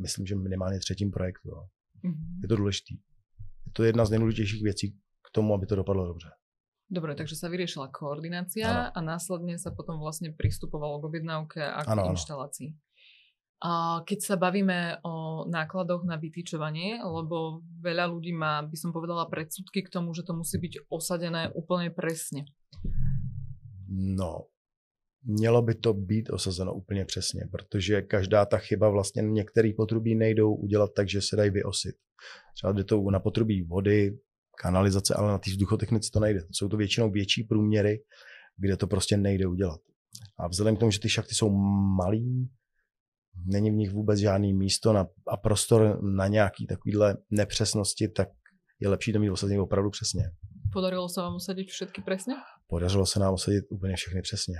myslím, 0.00 0.26
že 0.26 0.34
minimálně 0.34 0.78
třetím 0.78 1.10
projektu. 1.10 1.50
Mm-hmm. 1.50 2.42
Je 2.42 2.48
to 2.48 2.56
důležité. 2.56 2.94
Je 3.66 3.72
to 3.72 3.84
jedna 3.84 4.04
z 4.04 4.10
nejdůležitějších 4.10 4.62
věcí 4.62 4.90
k 5.28 5.30
tomu, 5.32 5.54
aby 5.54 5.66
to 5.66 5.76
dopadlo 5.76 6.06
dobře. 6.06 6.28
Dobre, 6.86 7.18
takže 7.18 7.34
sa 7.34 7.50
vyriešila 7.50 7.90
koordinácia 7.90 8.70
ano. 8.70 8.94
a 8.94 8.98
následne 9.02 9.58
sa 9.58 9.74
potom 9.74 9.98
vlastne 9.98 10.30
pristupovalo 10.30 11.02
k 11.02 11.06
objednávke 11.10 11.58
a 11.58 11.82
k 11.82 11.90
ano, 11.90 12.14
inštalácii. 12.14 12.78
A 13.58 14.04
keď 14.06 14.18
sa 14.22 14.36
bavíme 14.38 15.02
o 15.02 15.42
nákladoch 15.50 16.06
na 16.06 16.14
vytýčovanie, 16.14 17.02
lebo 17.02 17.66
veľa 17.82 18.06
ľudí 18.06 18.30
má, 18.30 18.62
by 18.62 18.76
som 18.78 18.94
povedala, 18.94 19.26
predsudky 19.26 19.82
k 19.82 19.90
tomu, 19.90 20.14
že 20.14 20.22
to 20.22 20.38
musí 20.38 20.62
byť 20.62 20.86
osadené 20.86 21.50
úplne 21.58 21.90
presne. 21.90 22.46
No, 23.90 24.46
mělo 25.26 25.62
by 25.62 25.74
to 25.74 25.94
být 25.94 26.30
osazeno 26.30 26.74
úplně 26.74 27.04
přesně, 27.04 27.40
protože 27.50 28.02
každá 28.02 28.44
ta 28.46 28.58
chyba 28.58 28.88
vlastně 28.88 29.22
některé 29.22 29.70
potrubí 29.76 30.14
nejdou 30.14 30.54
udělat 30.54 30.90
tak, 30.96 31.08
že 31.08 31.20
se 31.22 31.36
dají 31.36 31.50
vyosit. 31.50 31.94
Třeba 32.54 32.72
jde 32.72 32.84
to 32.84 33.10
na 33.10 33.20
potrubí 33.20 33.62
vody, 33.62 34.18
kanalizace, 34.58 35.14
ale 35.14 35.28
na 35.28 35.38
té 35.38 35.50
vzduchotechnice 35.50 36.10
to 36.12 36.20
nejde. 36.20 36.40
Jsou 36.52 36.68
to 36.68 36.76
většinou 36.76 37.10
větší 37.10 37.42
průměry, 37.44 38.02
kde 38.56 38.76
to 38.76 38.86
prostě 38.86 39.16
nejde 39.16 39.46
udělat. 39.46 39.80
A 40.38 40.48
vzhledem 40.48 40.76
k 40.76 40.78
tomu, 40.78 40.90
že 40.90 41.00
ty 41.00 41.08
šachty 41.08 41.34
jsou 41.34 41.50
malý, 41.96 42.48
není 43.44 43.70
v 43.70 43.74
nich 43.74 43.90
vůbec 43.90 44.18
žádný 44.18 44.54
místo 44.54 44.92
na, 44.92 45.06
a 45.28 45.36
prostor 45.36 46.02
na 46.02 46.26
nějaký 46.26 46.66
takovýhle 46.66 47.16
nepřesnosti, 47.30 48.08
tak 48.08 48.28
je 48.80 48.88
lepší 48.88 49.12
to 49.12 49.18
mít 49.18 49.30
osazený 49.30 49.60
opravdu 49.60 49.90
přesně. 49.90 50.22
Podarilo 50.72 51.08
se 51.08 51.20
vám 51.20 51.36
usadit 51.36 51.68
všechny 51.68 52.04
přesně? 52.04 52.34
Podařilo 52.66 53.06
se 53.06 53.20
nám 53.20 53.34
usadit 53.34 53.64
úplně 53.70 53.96
všechny 53.96 54.22
přesně. 54.22 54.54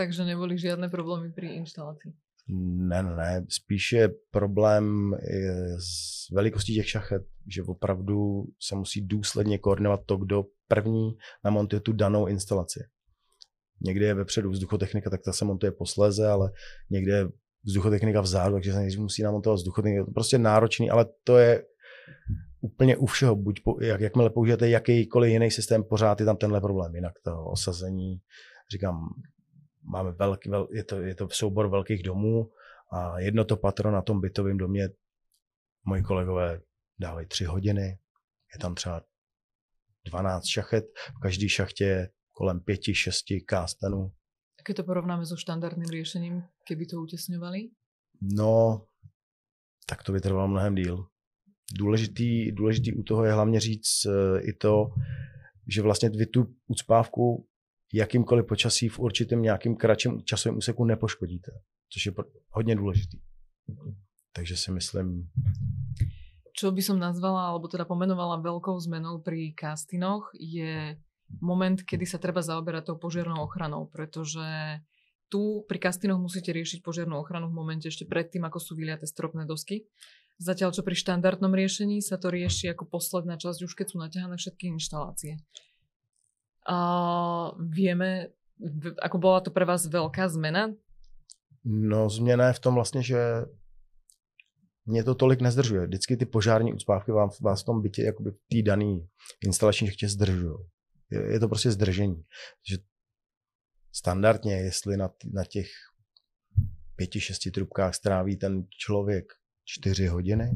Takže 0.00 0.24
neboli 0.24 0.58
žádné 0.58 0.88
problémy 0.88 1.32
při 1.32 1.46
instalaci? 1.46 2.12
Ne, 2.48 3.02
ne, 3.02 3.16
ne. 3.16 3.44
Spíš 3.48 3.92
je 3.92 4.08
problém 4.30 5.12
s 5.78 6.30
velikostí 6.32 6.74
těch 6.74 6.88
šachet, 6.88 7.22
že 7.54 7.62
opravdu 7.62 8.44
se 8.60 8.74
musí 8.74 9.00
důsledně 9.00 9.58
koordinovat 9.58 10.00
to, 10.06 10.16
kdo 10.16 10.44
první 10.68 11.10
namontuje 11.44 11.80
tu 11.80 11.92
danou 11.92 12.26
instalaci. 12.26 12.80
Někdy 13.80 14.04
je 14.04 14.14
vepředu 14.14 14.50
vzduchotechnika, 14.50 15.10
tak 15.10 15.20
ta 15.24 15.32
se 15.32 15.44
montuje 15.44 15.72
posléze, 15.72 16.28
ale 16.28 16.50
někde 16.90 17.12
je 17.12 17.28
vzduchotechnika 17.64 18.20
vzadu, 18.20 18.54
takže 18.54 18.72
se 18.72 18.98
musí 18.98 19.22
namontovat 19.22 19.56
vzduchotechnika. 19.56 20.00
Je 20.00 20.04
to 20.04 20.12
prostě 20.12 20.38
náročný, 20.38 20.90
ale 20.90 21.06
to 21.24 21.38
je 21.38 21.64
úplně 22.60 22.96
u 22.96 23.06
všeho. 23.06 23.36
Buď 23.36 23.60
po, 23.64 23.76
jak, 23.80 24.00
jakmile 24.00 24.30
použijete 24.30 24.68
jakýkoliv 24.68 25.32
jiný 25.32 25.50
systém, 25.50 25.84
pořád 25.84 26.20
je 26.20 26.26
tam 26.26 26.36
tenhle 26.36 26.60
problém. 26.60 26.94
Jinak 26.94 27.12
to 27.24 27.44
osazení, 27.44 28.20
říkám, 28.72 29.08
máme 29.82 30.12
velký, 30.12 30.50
vel, 30.50 30.68
je, 30.70 30.84
to, 30.84 31.00
je 31.00 31.14
to 31.14 31.28
soubor 31.28 31.68
velkých 31.68 32.02
domů 32.02 32.50
a 32.92 33.20
jedno 33.20 33.44
to 33.44 33.56
patro 33.56 33.90
na 33.90 34.02
tom 34.02 34.20
bytovém 34.20 34.58
domě 34.58 34.88
moji 35.84 36.02
kolegové 36.02 36.60
dávají 36.98 37.26
tři 37.26 37.44
hodiny, 37.44 37.98
je 38.54 38.58
tam 38.60 38.74
třeba 38.74 39.02
12 40.04 40.46
šachet, 40.46 40.84
v 41.16 41.20
každé 41.22 41.48
šachtě 41.48 41.84
je 41.84 42.10
kolem 42.32 42.60
pěti, 42.60 42.94
šesti 42.94 43.40
kástanů. 43.40 44.12
Keď 44.64 44.76
to 44.76 44.84
porovnáme 44.84 45.24
so 45.24 45.40
štandardným 45.40 45.88
riešením, 45.88 46.44
keby 46.68 46.86
to 46.86 47.00
utěsňovali? 47.00 47.72
No, 48.20 48.84
tak 49.88 50.02
to 50.02 50.12
by 50.12 50.20
trvalo 50.20 50.48
mnohem 50.48 50.74
díl. 50.74 51.06
Důležitý, 51.78 52.52
důležitý 52.52 52.94
u 52.94 53.02
toho 53.02 53.24
je 53.24 53.32
hlavně 53.32 53.60
říct 53.60 54.06
uh, 54.06 54.48
i 54.48 54.52
to, 54.52 54.92
že 55.68 55.82
vlastně 55.82 56.10
vy 56.10 56.26
tu 56.26 56.54
ucpávku 56.68 57.48
jakýmkoliv 57.92 58.46
počasí 58.46 58.88
v 58.88 58.98
určitém 58.98 59.42
nějakým 59.42 59.76
kratším 59.76 60.22
časovém 60.24 60.58
úseku 60.58 60.84
nepoškodíte, 60.84 61.52
což 61.92 62.06
je 62.06 62.12
hodně 62.50 62.76
důležitý. 62.76 63.18
Takže 64.32 64.56
si 64.56 64.70
myslím... 64.70 65.30
Čo 66.50 66.74
by 66.74 66.82
som 66.82 66.98
nazvala, 67.00 67.48
alebo 67.48 67.70
teda 67.72 67.88
pomenovala 67.88 68.42
veľkou 68.42 68.76
zmenou 68.84 69.22
pri 69.22 69.54
castinoch, 69.56 70.28
je 70.34 70.98
moment, 71.40 71.78
kedy 71.78 72.04
sa 72.04 72.18
treba 72.18 72.42
zaoberať 72.42 72.90
tou 72.90 72.96
požiarnou 72.98 73.46
ochranou, 73.46 73.86
pretože 73.86 74.44
tu 75.30 75.62
pri 75.70 75.78
kastinoch 75.78 76.18
musíte 76.18 76.50
riešiť 76.50 76.82
požiarnú 76.82 77.16
ochranu 77.16 77.48
v 77.48 77.54
momente 77.54 77.86
ešte 77.86 78.04
predtým, 78.04 78.44
ako 78.44 78.58
sú 78.58 78.72
vyliaté 78.74 79.06
stropné 79.06 79.46
dosky. 79.46 79.86
Zatiaľ, 80.42 80.74
čo 80.74 80.82
pri 80.82 80.98
štandardnom 80.98 81.54
riešení 81.54 82.02
sa 82.02 82.18
to 82.18 82.34
rieši 82.34 82.74
ako 82.74 82.90
posledná 82.90 83.38
časť, 83.38 83.60
už 83.64 83.72
keď 83.78 83.86
sú 83.94 83.96
naťahané 84.02 84.36
všetky 84.36 84.74
inštalácie. 84.74 85.38
A 86.66 86.78
vieme, 87.56 88.36
ako 89.00 89.16
bola 89.18 89.40
to 89.40 89.50
pre 89.50 89.64
vás 89.64 89.86
veľká 89.88 90.28
zmena? 90.28 90.74
No 91.64 92.08
změna 92.08 92.46
je 92.46 92.52
v 92.52 92.58
tom 92.58 92.74
vlastně, 92.74 93.02
že 93.02 93.44
mě 94.86 95.04
to 95.04 95.14
tolik 95.14 95.40
nezdržuje. 95.40 95.86
Vždycky 95.86 96.16
ty 96.16 96.26
požární 96.26 96.72
ucpávky 96.72 97.12
vám, 97.12 97.30
vás 97.40 97.62
v 97.62 97.64
tom 97.64 97.82
bytě, 97.82 98.02
jakoby 98.02 98.30
v 98.30 98.40
té 98.48 98.62
dané 98.62 98.98
instalační 99.44 99.86
šachtě 99.86 100.08
zdržují. 100.08 100.56
Je, 101.10 101.32
je 101.32 101.40
to 101.40 101.48
prostě 101.48 101.70
zdržení. 101.70 102.24
Že 102.70 102.76
standardně, 103.92 104.54
jestli 104.54 104.96
na, 104.96 105.10
na 105.32 105.44
těch 105.44 105.66
pěti, 106.96 107.20
šesti 107.20 107.50
trubkách 107.50 107.94
stráví 107.94 108.36
ten 108.36 108.64
člověk 108.68 109.24
čtyři 109.64 110.06
hodiny, 110.06 110.50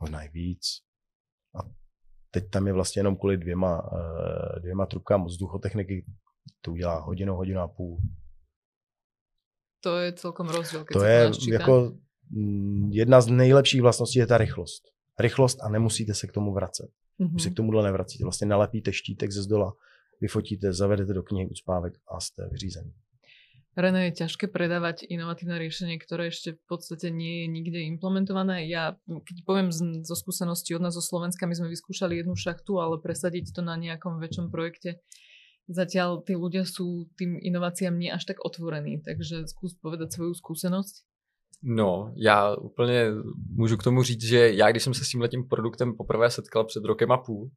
možná 0.00 0.22
i 0.22 0.28
víc, 0.28 0.62
a 1.60 1.85
Teď 2.36 2.50
tam 2.50 2.66
je 2.66 2.72
vlastně 2.72 3.00
jenom 3.00 3.16
kvůli 3.16 3.36
dvěma, 3.36 3.90
eh, 3.92 4.60
dvěma 4.60 4.86
trubkám 4.86 5.24
vzduchotechniky, 5.24 6.04
to 6.60 6.72
udělá 6.72 7.00
hodinu, 7.00 7.34
hodinu 7.34 7.60
a 7.60 7.68
půl. 7.68 7.98
To 9.80 9.96
je 9.96 10.12
celkom 10.12 10.48
rozdíl. 10.48 10.84
To 10.92 11.04
je 11.04 11.30
jako 11.52 11.92
mm, 12.30 12.92
jedna 12.92 13.20
z 13.20 13.26
nejlepších 13.26 13.82
vlastností 13.82 14.18
je 14.18 14.26
ta 14.26 14.38
rychlost. 14.38 14.82
Rychlost 15.18 15.62
a 15.62 15.68
nemusíte 15.68 16.14
se 16.14 16.26
k 16.26 16.32
tomu 16.32 16.54
vracet. 16.54 16.90
Mm-hmm. 17.20 17.30
Když 17.30 17.42
se 17.42 17.50
k 17.50 17.54
tomuhle 17.54 17.84
nevracíte. 17.84 18.24
Vlastně 18.24 18.46
nalepíte 18.46 18.92
štítek 18.92 19.32
ze 19.32 19.42
zdola, 19.42 19.72
vyfotíte, 20.20 20.72
zavedete 20.72 21.12
do 21.12 21.22
knihy 21.22 21.50
ucpávek 21.50 21.94
a 22.08 22.20
jste 22.20 22.48
vyřízení. 22.52 22.92
René, 23.76 24.08
je 24.08 24.24
ťažké 24.24 24.48
predávať 24.48 25.04
inovatívne 25.04 25.60
riešenie, 25.60 26.00
ktoré 26.00 26.32
ešte 26.32 26.56
v 26.56 26.64
podstate 26.64 27.12
nie 27.12 27.44
je 27.44 27.46
nikde 27.52 27.84
implementované. 27.84 28.64
Ja, 28.72 28.96
keď 29.04 29.36
poviem 29.44 29.68
z, 29.68 30.00
zo 30.00 30.16
skúsenosti 30.16 30.72
od 30.72 30.80
nás 30.80 30.96
zo 30.96 31.04
Slovenska, 31.04 31.44
my 31.44 31.52
sme 31.52 31.68
vyskúšali 31.68 32.16
jednu 32.16 32.32
šachtu, 32.40 32.80
ale 32.80 32.96
presadiť 33.04 33.52
to 33.52 33.60
na 33.60 33.76
nejakom 33.76 34.16
väčšom 34.16 34.48
projekte, 34.48 35.04
zatiaľ 35.68 36.24
tí 36.24 36.32
ľudia 36.40 36.64
sú 36.64 37.12
tým 37.20 37.36
inováciám 37.36 38.00
nie 38.00 38.08
až 38.08 38.24
tak 38.24 38.40
otvorení. 38.40 39.04
Takže 39.04 39.44
skús 39.44 39.76
povedať 39.76 40.08
svoju 40.08 40.32
skúsenosť. 40.32 41.04
No, 41.62 42.12
já 42.16 42.54
úplně 42.54 43.12
můžu 43.48 43.76
k 43.76 43.82
tomu 43.82 44.02
říct, 44.02 44.24
že 44.24 44.52
já, 44.52 44.70
když 44.70 44.82
jsem 44.82 44.94
se 44.94 45.04
s 45.04 45.08
tím 45.08 45.20
letím 45.20 45.48
produktem 45.48 45.96
poprvé 45.96 46.30
setkal 46.30 46.64
před 46.64 46.84
rokem 46.84 47.12
a 47.12 47.16
půl, 47.16 47.50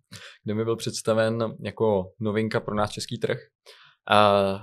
kde 0.44 0.54
mi 0.54 0.64
byl 0.64 0.76
představen 0.76 1.56
jako 1.60 2.12
novinka 2.20 2.60
pro 2.60 2.76
náš 2.76 2.92
český 2.92 3.20
trh, 3.20 3.38
a 4.12 4.56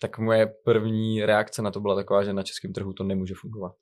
tak 0.00 0.18
moje 0.18 0.46
první 0.64 1.24
reakce 1.24 1.62
na 1.62 1.70
to 1.70 1.80
byla 1.80 1.94
taková, 1.94 2.24
že 2.24 2.32
na 2.32 2.42
českém 2.42 2.72
trhu 2.72 2.92
to 2.92 3.04
nemůže 3.04 3.34
fungovat. 3.36 3.72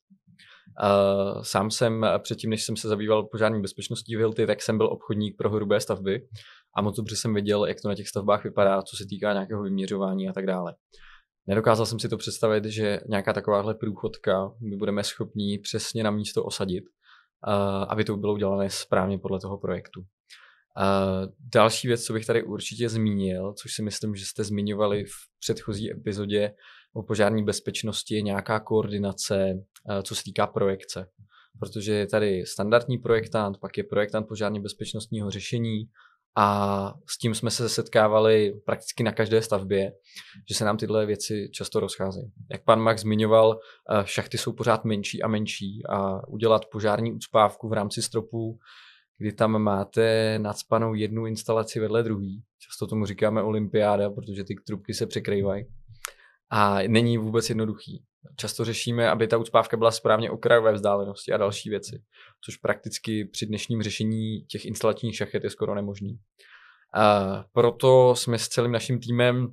Uh, 0.82 1.42
sám 1.42 1.70
jsem 1.70 2.06
předtím, 2.18 2.50
než 2.50 2.64
jsem 2.64 2.76
se 2.76 2.88
zabýval 2.88 3.22
požární 3.22 3.62
bezpečností 3.62 4.16
v 4.16 4.18
Hilty, 4.18 4.46
tak 4.46 4.62
jsem 4.62 4.78
byl 4.78 4.86
obchodník 4.86 5.36
pro 5.36 5.50
hrubé 5.50 5.80
stavby 5.80 6.28
a 6.76 6.82
moc 6.82 6.96
dobře 6.96 7.16
jsem 7.16 7.34
viděl, 7.34 7.66
jak 7.66 7.80
to 7.82 7.88
na 7.88 7.94
těch 7.94 8.08
stavbách 8.08 8.44
vypadá, 8.44 8.82
co 8.82 8.96
se 8.96 9.06
týká 9.06 9.32
nějakého 9.32 9.62
vyměřování 9.62 10.28
a 10.28 10.32
tak 10.32 10.46
dále. 10.46 10.74
Nedokázal 11.46 11.86
jsem 11.86 11.98
si 11.98 12.08
to 12.08 12.16
představit, 12.16 12.64
že 12.64 13.00
nějaká 13.08 13.32
takováhle 13.32 13.74
průchodka 13.74 14.50
my 14.70 14.76
budeme 14.76 15.04
schopni 15.04 15.58
přesně 15.58 16.02
na 16.02 16.10
místo 16.10 16.44
osadit, 16.44 16.84
uh, 16.84 17.84
aby 17.88 18.04
to 18.04 18.16
bylo 18.16 18.32
udělané 18.32 18.70
správně 18.70 19.18
podle 19.18 19.40
toho 19.40 19.58
projektu. 19.58 20.00
Další 21.54 21.88
věc, 21.88 22.04
co 22.04 22.12
bych 22.12 22.26
tady 22.26 22.42
určitě 22.42 22.88
zmínil, 22.88 23.52
což 23.52 23.74
si 23.74 23.82
myslím, 23.82 24.14
že 24.14 24.26
jste 24.26 24.44
zmiňovali 24.44 25.04
v 25.04 25.14
předchozí 25.40 25.92
epizodě 25.92 26.54
o 26.94 27.02
požární 27.02 27.44
bezpečnosti, 27.44 28.14
je 28.14 28.22
nějaká 28.22 28.60
koordinace, 28.60 29.54
uh, 29.54 30.02
co 30.02 30.14
se 30.14 30.22
týká 30.24 30.46
projekce. 30.46 31.06
Protože 31.58 31.92
je 31.92 32.06
tady 32.06 32.46
standardní 32.46 32.98
projektant, 32.98 33.58
pak 33.58 33.78
je 33.78 33.84
projektant 33.84 34.28
požárně 34.28 34.60
bezpečnostního 34.60 35.30
řešení 35.30 35.84
a 36.36 36.94
s 37.08 37.18
tím 37.18 37.34
jsme 37.34 37.50
se 37.50 37.68
setkávali 37.68 38.54
prakticky 38.66 39.02
na 39.02 39.12
každé 39.12 39.42
stavbě, 39.42 39.92
že 40.48 40.54
se 40.54 40.64
nám 40.64 40.76
tyhle 40.76 41.06
věci 41.06 41.48
často 41.52 41.80
rozcházejí. 41.80 42.32
Jak 42.52 42.64
pan 42.64 42.80
Max 42.80 43.00
zmiňoval, 43.00 43.58
šachty 44.04 44.38
jsou 44.38 44.52
pořád 44.52 44.84
menší 44.84 45.22
a 45.22 45.28
menší 45.28 45.82
a 45.88 46.28
udělat 46.28 46.66
požární 46.72 47.12
ucpávku 47.12 47.68
v 47.68 47.72
rámci 47.72 48.02
stropů 48.02 48.58
kdy 49.18 49.32
tam 49.32 49.58
máte 49.58 50.38
nadspanou 50.38 50.94
jednu 50.94 51.26
instalaci 51.26 51.80
vedle 51.80 52.02
druhý. 52.02 52.42
Často 52.58 52.86
tomu 52.86 53.06
říkáme 53.06 53.42
olympiáda, 53.42 54.10
protože 54.10 54.44
ty 54.44 54.54
trubky 54.66 54.94
se 54.94 55.06
překrývají. 55.06 55.66
A 56.50 56.78
není 56.88 57.18
vůbec 57.18 57.48
jednoduchý. 57.48 58.04
Často 58.36 58.64
řešíme, 58.64 59.10
aby 59.10 59.28
ta 59.28 59.36
ucpávka 59.36 59.76
byla 59.76 59.90
správně 59.90 60.30
okrajové 60.30 60.72
vzdálenosti 60.72 61.32
a 61.32 61.36
další 61.36 61.70
věci, 61.70 62.02
což 62.44 62.56
prakticky 62.56 63.24
při 63.24 63.46
dnešním 63.46 63.82
řešení 63.82 64.40
těch 64.40 64.64
instalačních 64.64 65.16
šachet 65.16 65.44
je 65.44 65.50
skoro 65.50 65.74
nemožný. 65.74 66.18
A 66.94 67.44
proto 67.52 68.14
jsme 68.16 68.38
s 68.38 68.48
celým 68.48 68.72
naším 68.72 69.00
týmem 69.00 69.48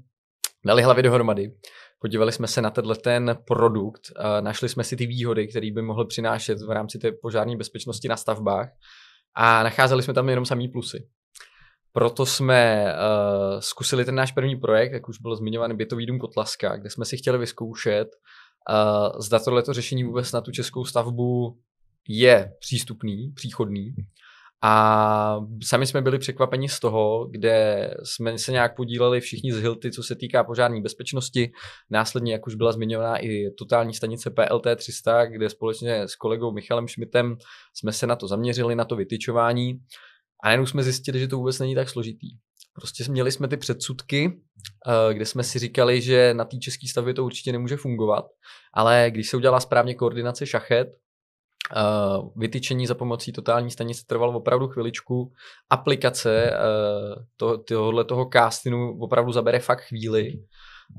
dali 0.65 0.83
hlavy 0.83 1.03
dohromady. 1.03 1.55
Podívali 1.99 2.31
jsme 2.31 2.47
se 2.47 2.61
na 2.61 2.69
tenhle 2.69 2.95
ten 2.95 3.37
produkt, 3.47 4.01
našli 4.41 4.69
jsme 4.69 4.83
si 4.83 4.95
ty 4.95 5.05
výhody, 5.05 5.47
které 5.47 5.71
by 5.71 5.81
mohl 5.81 6.05
přinášet 6.05 6.61
v 6.61 6.71
rámci 6.71 6.99
té 6.99 7.11
požární 7.11 7.57
bezpečnosti 7.57 8.07
na 8.07 8.17
stavbách 8.17 8.69
a 9.35 9.63
nacházeli 9.63 10.03
jsme 10.03 10.13
tam 10.13 10.29
jenom 10.29 10.45
samý 10.45 10.67
plusy. 10.67 11.07
Proto 11.91 12.25
jsme 12.25 12.85
uh, 12.93 13.59
zkusili 13.59 14.05
ten 14.05 14.15
náš 14.15 14.31
první 14.31 14.55
projekt, 14.55 14.91
jak 14.93 15.09
už 15.09 15.19
bylo 15.19 15.35
zmiňovaný 15.35 15.75
bytový 15.75 16.05
dům 16.05 16.19
Kotlaska, 16.19 16.75
kde 16.75 16.89
jsme 16.89 17.05
si 17.05 17.17
chtěli 17.17 17.37
vyzkoušet, 17.37 18.07
uh, 18.69 19.19
zda 19.19 19.39
tohleto 19.39 19.73
řešení 19.73 20.03
vůbec 20.03 20.31
na 20.31 20.41
tu 20.41 20.51
českou 20.51 20.85
stavbu 20.85 21.59
je 22.07 22.53
přístupný, 22.59 23.31
příchodný 23.35 23.95
A 24.63 25.39
sami 25.63 25.87
jsme 25.87 26.01
byli 26.01 26.19
překvapeni 26.19 26.69
z 26.69 26.79
toho, 26.79 27.27
kde 27.31 27.89
jsme 28.03 28.37
se 28.37 28.51
nějak 28.51 28.75
podíleli 28.75 29.21
všichni 29.21 29.53
z 29.53 29.57
Hilty, 29.57 29.91
co 29.91 30.03
se 30.03 30.15
týká 30.15 30.43
požární 30.43 30.81
bezpečnosti. 30.81 31.51
Následně, 31.89 32.33
jak 32.33 32.47
už 32.47 32.55
byla 32.55 32.71
zmiňovaná, 32.71 33.17
i 33.17 33.51
totální 33.57 33.93
stanice 33.93 34.29
PLT 34.29 34.67
300, 34.75 35.25
kde 35.25 35.49
společně 35.49 36.07
s 36.07 36.15
kolegou 36.15 36.51
Michalem 36.51 36.87
Šmitem 36.87 37.37
jsme 37.73 37.91
se 37.91 38.07
na 38.07 38.15
to 38.15 38.27
zaměřili, 38.27 38.75
na 38.75 38.85
to 38.85 38.95
vytyčování. 38.95 39.73
A 40.43 40.47
najednou 40.47 40.65
jsme 40.65 40.83
zjistili, 40.83 41.19
že 41.19 41.27
to 41.27 41.37
vůbec 41.37 41.59
není 41.59 41.75
tak 41.75 41.89
složitý. 41.89 42.27
Prostě 42.75 43.03
měli 43.11 43.31
jsme 43.31 43.47
ty 43.47 43.57
předsudky, 43.57 44.41
eh, 44.87 45.13
kde 45.13 45.25
jsme 45.25 45.43
si 45.43 45.59
říkali, 45.59 46.01
že 46.01 46.33
na 46.33 46.45
té 46.45 46.57
české 46.57 46.87
stavbě 46.87 47.13
to 47.13 47.25
určitě 47.25 47.51
nemůže 47.51 47.77
fungovat, 47.77 48.25
ale 48.73 49.07
když 49.11 49.29
se 49.29 49.37
udělala 49.37 49.59
správně 49.59 49.95
koordinace 49.95 50.45
šachet, 50.45 50.87
Uh, 51.75 52.29
vytyčení 52.35 52.87
za 52.87 52.95
pomocí 52.95 53.31
totální 53.31 53.71
stanice 53.71 54.03
trvalo 54.07 54.33
opravdu 54.33 54.67
chviličku. 54.67 55.31
Aplikace 55.69 56.51
uh, 56.51 57.23
to, 57.37 57.57
tohohle 57.57 58.03
toho 58.03 58.29
castinu 58.33 58.97
opravdu 58.99 59.31
zabere 59.31 59.59
fakt 59.59 59.81
chvíli. 59.81 60.33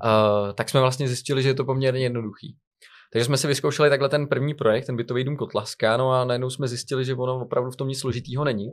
Uh, 0.05 0.53
tak 0.53 0.69
jsme 0.69 0.81
vlastně 0.81 1.09
zjistili, 1.09 1.43
že 1.43 1.49
je 1.49 1.55
to 1.55 1.65
poměrně 1.65 2.01
jednoduchý. 2.01 2.57
Takže 3.13 3.25
jsme 3.25 3.37
si 3.37 3.47
vyzkoušeli 3.47 3.91
takhle 3.91 4.09
ten 4.09 4.27
první 4.27 4.55
projekt, 4.55 4.87
ten 4.87 4.97
bytový 4.97 5.25
dům 5.25 5.37
Kotlaska, 5.37 5.97
no 5.97 6.13
a 6.13 6.25
najednou 6.25 6.51
jsme 6.51 6.69
zjistili, 6.69 7.05
že 7.05 7.15
ono 7.15 7.41
opravdu 7.41 7.71
v 7.71 7.77
tom 7.77 7.89
nic 7.89 8.01
složitýho 8.01 8.45
není. 8.45 8.69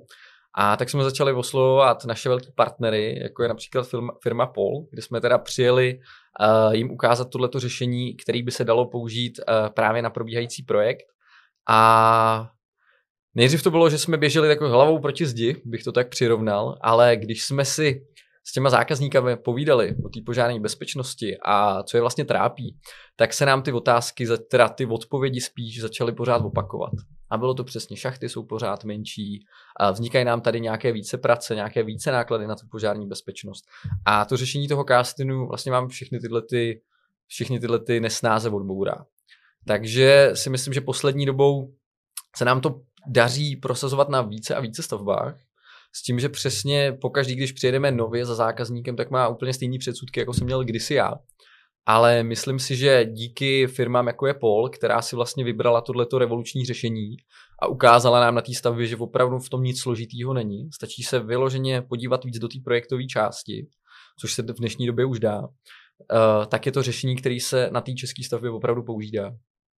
A 0.55 0.77
tak 0.77 0.89
jsme 0.89 1.03
začali 1.03 1.33
oslovovat 1.33 2.05
naše 2.05 2.29
velké 2.29 2.51
partnery, 2.55 3.19
jako 3.23 3.43
je 3.43 3.49
například 3.49 3.87
firma, 3.87 4.13
firma 4.23 4.45
Pol, 4.45 4.85
kde 4.89 5.01
jsme 5.01 5.21
teda 5.21 5.37
přijeli 5.37 5.99
uh, 6.39 6.73
jim 6.73 6.91
ukázat 6.91 7.29
tohleto 7.29 7.59
řešení, 7.59 8.15
který 8.15 8.43
by 8.43 8.51
se 8.51 8.63
dalo 8.63 8.85
použít 8.85 9.39
uh, 9.39 9.69
právě 9.69 10.01
na 10.01 10.09
probíhající 10.09 10.63
projekt. 10.63 11.05
A 11.69 12.49
nejdřív 13.35 13.63
to 13.63 13.71
bylo, 13.71 13.89
že 13.89 13.97
jsme 13.97 14.17
běželi 14.17 14.49
jako 14.49 14.69
hlavou 14.69 14.99
proti 14.99 15.25
zdi, 15.25 15.61
bych 15.65 15.83
to 15.83 15.91
tak 15.91 16.09
přirovnal, 16.09 16.77
ale 16.81 17.15
když 17.15 17.43
jsme 17.43 17.65
si 17.65 18.05
s 18.45 18.51
těma 18.51 18.69
zákazníkami 18.69 19.37
povídali 19.37 19.95
o 20.05 20.09
té 20.09 20.19
požární 20.25 20.59
bezpečnosti 20.59 21.37
a 21.45 21.83
co 21.83 21.97
je 21.97 22.01
vlastně 22.01 22.25
trápí, 22.25 22.77
tak 23.15 23.33
se 23.33 23.45
nám 23.45 23.61
ty 23.61 23.71
otázky, 23.71 24.25
teda 24.51 24.69
ty 24.69 24.85
odpovědi 24.85 25.41
spíš 25.41 25.81
začaly 25.81 26.11
pořád 26.11 26.37
opakovat. 26.37 26.91
A 27.29 27.37
bylo 27.37 27.53
to 27.53 27.63
přesně, 27.63 27.97
šachty 27.97 28.29
jsou 28.29 28.45
pořád 28.45 28.83
menší, 28.83 29.45
a 29.79 29.91
vznikají 29.91 30.25
nám 30.25 30.41
tady 30.41 30.61
nějaké 30.61 30.91
více 30.91 31.17
prace, 31.17 31.55
nějaké 31.55 31.83
více 31.83 32.11
náklady 32.11 32.47
na 32.47 32.55
tu 32.55 32.67
požární 32.71 33.07
bezpečnost. 33.07 33.65
A 34.05 34.25
to 34.25 34.37
řešení 34.37 34.67
toho 34.67 34.83
castinu 34.83 35.47
vlastně 35.47 35.71
mám 35.71 35.87
všechny 35.87 36.19
tyhle, 36.19 36.41
ty, 36.41 36.81
všechny 37.27 37.59
tyhle 37.59 37.79
ty 37.79 37.99
nesnáze 37.99 38.49
odbourá. 38.49 39.05
Takže 39.67 40.31
si 40.33 40.49
myslím, 40.49 40.73
že 40.73 40.81
poslední 40.81 41.25
dobou 41.25 41.73
se 42.35 42.45
nám 42.45 42.61
to 42.61 42.81
daří 43.07 43.55
prosazovat 43.55 44.09
na 44.09 44.21
více 44.21 44.55
a 44.55 44.59
více 44.59 44.83
stavbách, 44.83 45.35
s 45.95 46.03
tím, 46.03 46.19
že 46.19 46.29
přesně 46.29 46.97
pokaždý, 47.01 47.35
když 47.35 47.51
přijedeme 47.51 47.91
nově 47.91 48.25
za 48.25 48.35
zákazníkem, 48.35 48.95
tak 48.95 49.11
má 49.11 49.27
úplně 49.27 49.53
stejný 49.53 49.77
předsudky, 49.77 50.19
jako 50.19 50.33
jsem 50.33 50.45
měl 50.45 50.63
kdysi 50.63 50.93
já. 50.93 51.13
Ale 51.85 52.23
myslím 52.23 52.59
si, 52.59 52.75
že 52.75 53.05
díky 53.05 53.67
firmám 53.67 54.07
jako 54.07 54.27
je 54.27 54.33
Pol, 54.33 54.69
která 54.69 55.01
si 55.01 55.15
vlastně 55.15 55.43
vybrala 55.43 55.81
tohleto 55.81 56.17
revoluční 56.17 56.65
řešení 56.65 57.15
a 57.61 57.67
ukázala 57.67 58.19
nám 58.19 58.35
na 58.35 58.41
té 58.41 58.53
stavbě, 58.53 58.87
že 58.87 58.95
opravdu 58.95 59.39
v 59.39 59.49
tom 59.49 59.63
nic 59.63 59.81
složitýho 59.81 60.33
není, 60.33 60.69
stačí 60.73 61.03
se 61.03 61.19
vyloženě 61.19 61.81
podívat 61.81 62.23
víc 62.23 62.39
do 62.39 62.47
té 62.47 62.57
projektové 62.63 63.03
části, 63.03 63.67
což 64.19 64.33
se 64.33 64.41
v 64.41 64.45
dnešní 64.45 64.87
době 64.87 65.05
už 65.05 65.19
dá, 65.19 65.39
uh, 65.41 65.47
tak 66.47 66.65
je 66.65 66.71
to 66.71 66.83
řešení, 66.83 67.15
který 67.15 67.39
se 67.39 67.69
na 67.71 67.81
té 67.81 67.93
české 67.93 68.23
stavbě 68.23 68.51
opravdu 68.51 68.83
používá. 68.83 69.31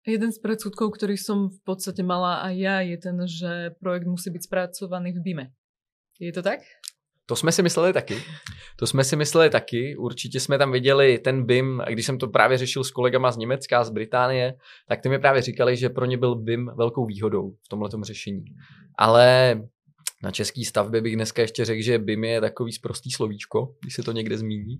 Jeden 0.05 0.29
z 0.29 0.38
predsudkov, 0.38 0.93
ktorý 0.93 1.17
som 1.17 1.50
v 1.50 1.59
podstate 1.65 2.05
mala 2.05 2.45
aj 2.45 2.53
ja, 2.53 2.77
je 2.85 2.97
ten, 3.01 3.17
že 3.25 3.74
projekt 3.81 4.05
musí 4.05 4.29
byť 4.29 4.43
spracovaný 4.45 5.17
v 5.17 5.19
BIME. 5.25 5.45
Je 6.21 6.29
to 6.29 6.45
tak? 6.45 6.62
To 7.25 7.35
jsme 7.35 7.51
si 7.51 7.63
mysleli 7.63 7.93
taky. 7.93 8.21
To 8.77 8.88
jsme 8.88 9.03
si 9.03 9.15
mysleli 9.15 9.50
taky. 9.50 9.95
Určitě 9.97 10.39
jsme 10.39 10.58
tam 10.58 10.71
viděli 10.71 11.17
ten 11.17 11.45
BIM, 11.45 11.82
a 11.82 11.89
když 11.89 12.06
jsem 12.06 12.17
to 12.17 12.27
právě 12.27 12.58
řešil 12.58 12.84
s 12.84 12.91
kolegama 12.91 13.32
z 13.32 13.38
Německa, 13.38 13.84
z 13.84 13.89
Británie, 13.89 14.53
tak 14.88 15.01
ty 15.01 15.10
mi 15.10 15.19
právě 15.19 15.41
říkali, 15.41 15.77
že 15.77 15.89
pro 15.89 16.06
ně 16.06 16.17
byl 16.17 16.36
BIM 16.36 16.71
velkou 16.77 17.06
výhodou 17.06 17.51
v 17.51 17.67
tomhle 17.69 17.89
řešení. 18.03 18.45
Ale 18.97 19.56
na 20.23 20.32
český 20.32 20.65
stavbě 20.65 21.01
bych 21.01 21.15
dneska 21.15 21.41
ještě 21.41 21.65
řekl, 21.65 21.82
že 21.82 21.99
BIM 21.99 22.23
je 22.23 22.41
takový 22.41 22.71
sprostý 22.71 23.12
slovíčko, 23.12 23.75
když 23.82 23.95
se 23.95 24.03
to 24.03 24.12
někde 24.12 24.38
zmíní 24.38 24.77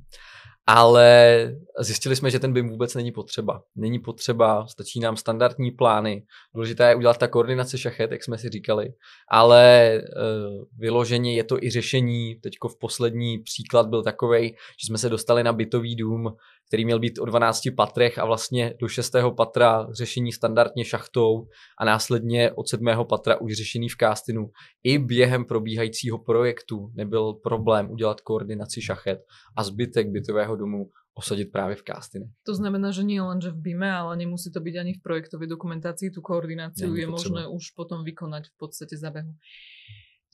ale 0.67 1.51
zjistili 1.80 2.15
jsme, 2.15 2.32
že 2.32 2.39
ten 2.39 2.54
BIM 2.54 2.69
vůbec 2.69 2.95
není 2.95 3.12
potřeba. 3.12 3.63
Není 3.75 3.99
potřeba, 3.99 4.67
stačí 4.67 4.99
nám 4.99 5.17
standardní 5.17 5.71
plány. 5.71 6.23
Důležité 6.54 6.89
je 6.89 6.95
udělat 6.95 7.17
ta 7.17 7.28
koordinace 7.28 7.78
šachet, 7.78 8.12
jak 8.12 8.23
jsme 8.23 8.38
si 8.38 8.49
říkali, 8.49 8.93
ale 9.30 10.01
uh, 10.01 10.63
vyloženě 10.78 11.36
je 11.36 11.43
to 11.43 11.63
i 11.63 11.69
řešení. 11.69 12.36
Teďko 12.36 12.69
v 12.69 12.80
poslední 12.80 13.39
příklad 13.39 13.88
byl 13.88 14.04
takový, 14.04 14.49
že 14.51 14.86
jsme 14.88 14.97
se 14.97 15.10
dostali 15.10 15.43
na 15.43 15.54
bytový 15.54 15.95
dům, 15.95 16.36
který 16.67 16.86
měl 16.86 16.99
být 16.99 17.19
o 17.19 17.25
12 17.25 17.62
patrech 17.78 18.17
a 18.17 18.25
vlastně 18.25 18.73
do 18.80 18.88
6. 18.88 19.15
patra 19.38 19.88
řešení 19.91 20.32
standardně 20.32 20.86
šachtou 20.86 21.47
a 21.80 21.86
následně 21.86 22.51
od 22.51 22.69
7. 22.69 22.86
patra 23.10 23.41
už 23.41 23.54
řešený 23.54 23.89
v 23.89 23.97
castinu. 23.99 24.49
I 24.84 24.97
během 24.97 25.45
probíhajícího 25.45 26.17
projektu 26.17 26.91
nebyl 26.95 27.34
problém 27.34 27.91
udělat 27.91 28.21
koordinaci 28.21 28.82
šachet 28.82 29.19
a 29.58 29.63
zbytek 29.63 30.08
bytového 30.10 30.56
domu 30.56 30.89
osadit 31.15 31.51
právě 31.51 31.75
v 31.75 31.84
castine. 31.84 32.25
To 32.43 32.56
znamená, 32.56 32.91
že 32.91 33.04
nie 33.04 33.23
len, 33.23 33.39
že 33.39 33.56
v 33.56 33.71
BIME, 33.71 33.88
ale 33.88 34.19
nemusí 34.19 34.51
to 34.51 34.60
byť 34.60 34.75
ani 34.75 34.93
v 34.99 35.01
projektovej 35.01 35.47
dokumentácii, 35.47 36.12
tu 36.12 36.19
koordináciu 36.19 36.91
je 36.91 37.08
možné 37.08 37.47
už 37.47 37.71
potom 37.71 38.04
vykonať 38.04 38.51
v 38.51 38.56
podstate 38.60 38.99
za 38.99 39.15
behu. 39.15 39.32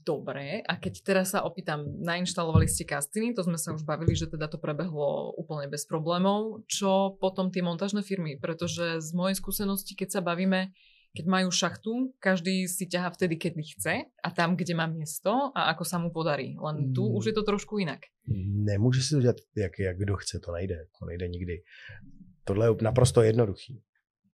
Dobre, 0.02 0.66
a 0.66 0.74
keď 0.82 0.94
teraz 1.06 1.38
sa 1.38 1.46
opýtam, 1.46 1.86
nainštalovali 2.02 2.66
ste 2.66 2.90
kastiny, 2.90 3.38
to 3.38 3.46
sme 3.46 3.58
sa 3.62 3.70
už 3.70 3.86
bavili, 3.86 4.18
že 4.18 4.26
teda 4.26 4.50
to 4.50 4.58
prebehlo 4.58 5.30
úplne 5.38 5.70
bez 5.70 5.86
problémov. 5.86 6.66
Čo 6.66 7.22
potom 7.22 7.54
tie 7.54 7.62
montážne 7.62 8.02
firmy? 8.02 8.42
Pretože 8.42 8.98
z 8.98 9.10
mojej 9.14 9.38
skúsenosti, 9.38 9.94
keď 9.94 10.10
sa 10.18 10.22
bavíme, 10.26 10.74
keď 11.12 11.26
majú 11.28 11.52
šachtu, 11.52 12.16
každý 12.24 12.72
si 12.72 12.88
ťaha 12.88 13.12
vtedy, 13.12 13.36
keď 13.36 13.54
chce 13.62 13.96
a 14.08 14.30
tam, 14.32 14.56
kde 14.56 14.74
má 14.74 14.88
miesto 14.88 15.52
a 15.52 15.70
ako 15.76 15.84
sa 15.84 16.00
mu 16.00 16.10
podarí. 16.10 16.56
Len 16.56 16.96
tu 16.96 17.04
už 17.04 17.30
je 17.30 17.36
to 17.36 17.44
trošku 17.44 17.78
jinak. 17.78 18.00
Nemůže 18.66 19.02
si 19.04 19.16
to 19.16 19.22
dělat, 19.22 19.36
jak, 19.56 19.80
jak 19.80 19.98
kdo 19.98 20.16
chce, 20.16 20.40
to 20.40 20.52
nejde. 20.52 20.88
To 21.00 21.06
nejde 21.06 21.28
nikdy. 21.28 21.64
Tohle 22.44 22.68
je 22.68 22.76
naprosto 22.82 23.22
jednoduchý. 23.22 23.84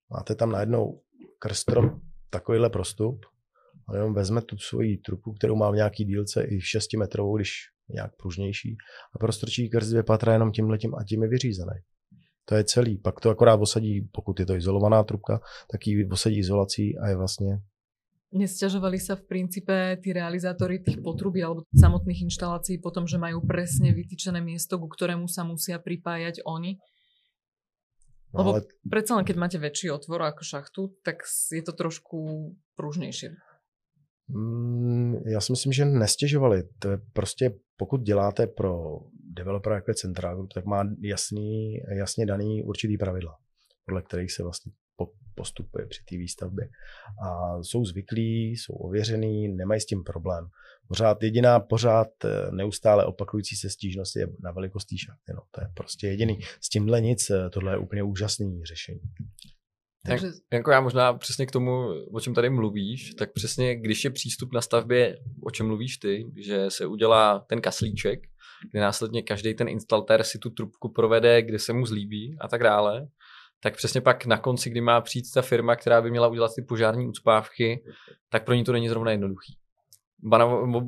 Máte 0.10 0.36
tam 0.36 0.52
najednou 0.52 1.02
krstrom 1.40 2.02
takovýhle 2.30 2.70
prostup, 2.70 3.26
On 3.90 3.96
jenom 3.96 4.14
vezme 4.14 4.42
tu 4.42 4.58
svoji 4.58 4.98
trupu, 4.98 5.34
kterou 5.34 5.56
má 5.56 5.72
v 5.72 5.76
nějaký 5.76 6.06
dílce 6.06 6.44
i 6.44 6.62
6 6.62 6.94
metrovou, 6.94 7.38
když 7.38 7.52
nějak 7.90 8.12
pružnější, 8.16 8.78
a 9.16 9.20
prostrčí 9.20 9.70
krz 9.70 9.90
dvě 9.90 10.04
patra 10.04 10.34
jenom 10.34 10.52
tímhletím 10.52 10.96
a 10.96 11.04
tím 11.04 11.24
je 11.24 11.30
vyřízený. 11.30 11.78
To 12.46 12.56
je 12.56 12.64
celý. 12.64 12.98
Pak 12.98 13.20
to 13.20 13.30
akorát 13.30 13.62
osadí, 13.62 14.10
pokud 14.12 14.40
je 14.40 14.46
to 14.46 14.56
izolovaná 14.56 15.04
trubka, 15.04 15.40
tak 15.72 15.88
ji 15.88 16.10
osadí 16.10 16.40
izolací 16.40 16.98
a 16.98 17.08
je 17.08 17.16
vlastně 17.16 17.60
Nesťažovali 18.28 19.00
sa 19.00 19.16
v 19.16 19.24
princípe 19.24 19.96
tí 20.04 20.12
realizátori 20.12 20.84
tých 20.84 21.00
potrubí 21.00 21.40
alebo 21.40 21.64
samotných 21.72 22.28
inštalácií 22.28 22.76
potom, 22.76 23.08
že 23.08 23.16
majú 23.16 23.40
presne 23.40 23.96
vytýčené 23.96 24.44
miesto, 24.44 24.76
ku 24.76 24.92
ktorému 24.92 25.32
sa 25.32 25.48
musia 25.48 25.80
pripájať 25.80 26.44
oni? 26.44 26.76
No, 28.36 28.44
Lebo 28.44 28.50
ale... 28.60 28.68
predsa 28.84 29.16
len 29.16 29.24
keď 29.24 29.36
máte 29.40 29.58
väčší 29.64 29.96
otvor 29.96 30.28
ako 30.28 30.44
šachtu, 30.44 30.82
tak 31.08 31.24
je 31.56 31.64
to 31.64 31.72
trošku 31.72 32.52
pružnejšie. 32.76 33.32
Mm, 34.30 35.16
já 35.26 35.42
si 35.42 35.52
myslím, 35.52 35.74
že 35.74 35.86
nestěžovali. 35.86 36.64
To 36.80 36.92
je 36.92 36.98
prostě, 37.14 37.54
pokud 37.78 38.02
děláte 38.02 38.48
pro 38.48 39.00
developera 39.34 39.76
jako 39.76 39.92
je 39.92 39.96
Central 39.96 40.48
tak 40.48 40.66
má 40.66 40.84
jasný, 41.02 41.78
jasně 41.98 42.26
daný 42.26 42.64
určitý 42.64 42.98
pravidla, 42.98 43.38
podle 43.86 44.02
kterých 44.02 44.32
se 44.32 44.44
vlastně 44.44 44.72
postupuje 45.36 45.86
při 45.86 46.04
té 46.10 46.18
výstavbě. 46.18 46.70
A 47.26 47.58
jsou 47.64 47.86
zvyklí, 47.86 48.52
jsou 48.52 48.74
ověřený, 48.74 49.48
nemají 49.48 49.82
s 49.82 49.86
tím 49.86 50.04
problém. 50.04 50.48
Pořád 50.88 51.24
jediná, 51.24 51.60
pořád 51.60 52.08
eh, 52.26 52.52
neustále 52.52 53.06
opakující 53.06 53.56
se 53.56 53.70
stížnost 53.70 54.16
je 54.16 54.28
na 54.44 54.52
velikost 54.52 54.88
šachty. 55.06 55.34
No, 55.36 55.42
to 55.52 55.62
je 55.62 55.68
prostě 55.74 56.08
jediný. 56.08 56.40
S 56.62 56.70
tímhle 56.70 57.02
nic, 57.02 57.30
eh, 57.30 57.50
tohle 57.50 57.74
je 57.74 57.78
úplně 57.78 58.04
úžasný 58.04 58.66
řešení. 58.66 59.02
Takže... 60.08 60.28
Jako 60.54 60.72
já 60.72 60.82
možná 60.82 61.14
přesně 61.14 61.46
k 61.46 61.52
tomu, 61.52 61.88
o 62.14 62.20
čem 62.20 62.34
tady 62.34 62.50
mluvíš, 62.50 63.14
tak 63.14 63.34
přesně 63.34 63.76
když 63.76 64.04
je 64.04 64.10
přístup 64.10 64.54
na 64.54 64.62
stavbě, 64.62 65.18
o 65.44 65.52
čem 65.52 65.68
mluvíš 65.68 65.98
ty, 65.98 66.26
že 66.36 66.66
se 66.70 66.86
udělá 66.86 67.40
ten 67.40 67.62
kaslíček, 67.62 68.20
kde 68.72 68.82
následně 68.82 69.22
každý 69.22 69.54
ten 69.54 69.68
instalatér 69.68 70.24
si 70.24 70.40
tu 70.40 70.50
trubku 70.50 70.90
provede, 70.90 71.42
kde 71.42 71.60
se 71.60 71.74
mu 71.74 71.86
zlíbí 71.86 72.38
a 72.42 72.48
tak 72.48 72.64
dále, 72.64 73.08
tak 73.64 73.76
přesně 73.76 74.02
pak 74.02 74.26
na 74.26 74.38
konci, 74.38 74.70
kdy 74.70 74.82
má 74.82 75.02
přijít 75.02 75.26
ta 75.34 75.42
firma, 75.42 75.76
která 75.76 76.02
by 76.02 76.12
měla 76.12 76.28
udělat 76.28 76.52
ty 76.56 76.62
požární 76.62 77.08
ucpávky, 77.08 77.84
tak 78.30 78.46
pro 78.46 78.56
ní 78.56 78.64
to 78.64 78.72
není 78.72 78.90
zrovna 78.90 79.12
jednoduchý. 79.12 79.58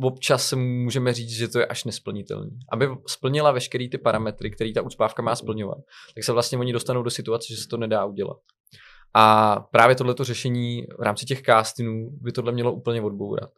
Občas 0.03 0.53
můžeme 0.53 1.13
říct, 1.13 1.29
že 1.29 1.47
to 1.47 1.59
je 1.59 1.65
až 1.65 1.83
nesplnitelné. 1.83 2.51
Aby 2.71 2.87
splnila 3.07 3.51
veškeré 3.51 3.89
ty 3.89 3.97
parametry, 3.97 4.51
které 4.51 4.73
ta 4.73 4.81
ucpávka 4.81 5.21
má 5.21 5.35
splňovat, 5.35 5.77
tak 6.15 6.23
se 6.23 6.31
vlastně 6.31 6.57
oni 6.57 6.73
dostanou 6.73 7.03
do 7.03 7.09
situace, 7.09 7.47
že 7.49 7.57
se 7.57 7.67
to 7.67 7.77
nedá 7.77 8.05
udělat. 8.05 8.37
A 9.13 9.55
právě 9.71 9.95
tohleto 9.95 10.23
řešení 10.23 10.83
v 10.99 11.01
rámci 11.01 11.25
těch 11.25 11.41
castingů 11.41 12.17
by 12.21 12.31
tohle 12.31 12.51
mělo 12.51 12.73
úplně 12.73 13.01
odbourat. 13.01 13.49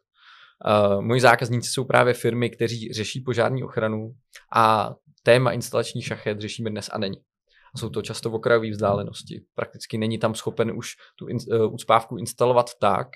Uh, 0.95 1.01
moji 1.01 1.21
zákazníci 1.21 1.69
jsou 1.71 1.85
právě 1.85 2.13
firmy, 2.13 2.49
kteří 2.49 2.93
řeší 2.93 3.21
požární 3.21 3.63
ochranu 3.63 4.13
a 4.55 4.93
téma 5.23 5.51
instalační 5.51 6.01
šachet 6.01 6.39
řešíme 6.39 6.69
dnes 6.69 6.89
a 6.93 6.97
není. 6.97 7.17
A 7.75 7.77
jsou 7.77 7.89
to 7.89 8.01
často 8.01 8.29
v 8.29 8.35
okrajové 8.35 8.69
vzdálenosti. 8.69 9.41
Prakticky 9.55 9.97
není 9.97 10.17
tam 10.17 10.35
schopen 10.35 10.71
už 10.75 10.87
tu 11.15 11.27
in, 11.27 11.37
uh, 11.47 11.73
ucpávku 11.73 12.17
instalovat 12.17 12.69
tak, 12.79 13.07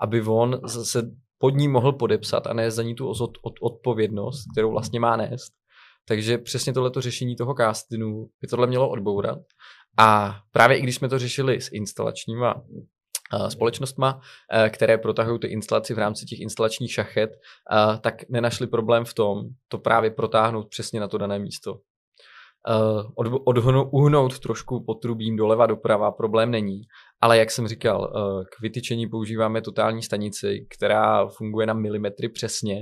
aby 0.00 0.22
on 0.22 0.60
se 0.68 1.02
pod 1.38 1.54
ní 1.54 1.68
mohl 1.68 1.92
podepsat 1.92 2.46
a 2.46 2.52
nést 2.52 2.74
za 2.74 2.82
ní 2.82 2.94
tu 2.94 3.08
od, 3.08 3.38
od, 3.42 3.54
odpovědnost, 3.60 4.44
kterou 4.52 4.70
vlastně 4.70 5.00
má 5.00 5.16
nést. 5.16 5.52
Takže 6.08 6.38
přesně 6.38 6.72
tohleto 6.72 7.00
řešení 7.00 7.36
toho 7.36 7.54
castinu 7.54 8.28
by 8.40 8.48
tohle 8.48 8.66
mělo 8.66 8.90
odbourat. 8.90 9.38
A 9.98 10.40
právě 10.52 10.78
i 10.78 10.82
když 10.82 10.94
jsme 10.94 11.08
to 11.08 11.18
řešili 11.18 11.60
s 11.60 11.72
instalačníma 11.72 12.62
společnostma, 13.48 14.20
které 14.70 14.98
protahují 14.98 15.40
ty 15.40 15.46
instalaci 15.46 15.94
v 15.94 15.98
rámci 15.98 16.26
těch 16.26 16.40
instalačních 16.40 16.92
šachet, 16.92 17.30
tak 18.00 18.28
nenašli 18.28 18.66
problém 18.66 19.04
v 19.04 19.14
tom, 19.14 19.42
to 19.68 19.78
právě 19.78 20.10
protáhnout 20.10 20.68
přesně 20.68 21.00
na 21.00 21.08
to 21.08 21.18
dané 21.18 21.38
místo. 21.38 21.78
Od, 23.14 23.42
odhnout, 23.44 23.88
uhnout 23.92 24.38
trošku 24.38 24.84
potrubím 24.84 25.36
doleva 25.36 25.66
doprava 25.66 26.12
problém 26.12 26.50
není, 26.50 26.82
ale 27.20 27.38
jak 27.38 27.50
jsem 27.50 27.68
říkal, 27.68 28.12
k 28.56 28.60
vytyčení 28.60 29.06
používáme 29.06 29.62
totální 29.62 30.02
stanici, 30.02 30.66
která 30.70 31.28
funguje 31.28 31.66
na 31.66 31.74
milimetry 31.74 32.28
přesně, 32.28 32.76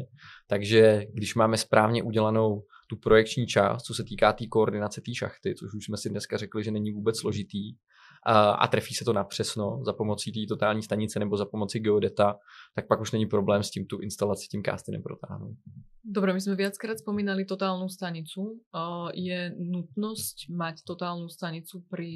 takže 0.48 1.04
když 1.12 1.34
máme 1.34 1.56
správně 1.56 2.02
udělanou 2.02 2.62
tu 2.90 2.96
projekční 2.96 3.46
část, 3.46 3.82
co 3.82 3.94
se 3.94 4.04
týká 4.04 4.32
té 4.32 4.38
tý 4.38 4.48
koordinace 4.48 5.00
té 5.00 5.14
šachty, 5.14 5.54
což 5.54 5.74
už 5.74 5.84
jsme 5.84 5.96
si 5.96 6.10
dneska 6.10 6.36
řekli, 6.36 6.64
že 6.64 6.70
není 6.70 6.92
vůbec 6.92 7.18
složitý, 7.18 7.78
a, 8.26 8.50
a 8.50 8.66
trefí 8.66 8.94
se 8.94 9.04
to 9.04 9.12
na 9.12 9.24
přesno 9.24 9.80
za 9.84 9.92
pomocí 9.92 10.32
té 10.32 10.40
totální 10.48 10.82
stanice 10.82 11.18
nebo 11.18 11.36
za 11.36 11.46
pomocí 11.46 11.78
geodeta, 11.78 12.36
tak 12.74 12.86
pak 12.86 13.00
už 13.00 13.12
není 13.12 13.26
problém 13.26 13.62
s 13.62 13.70
tím 13.70 13.86
tu 13.86 13.98
instalaci 13.98 14.48
tím 14.50 14.62
castinem 14.62 15.02
protáhnout. 15.02 15.56
Dobre, 16.04 16.32
my 16.32 16.40
sme 16.40 16.56
viackrát 16.56 16.98
spomínali 16.98 17.44
totálnu 17.44 17.86
stanicu. 17.86 18.58
Je 19.14 19.52
nutnosť 19.52 20.50
mať 20.50 20.82
totálnu 20.82 21.28
stanicu 21.28 21.84
pri 21.86 22.10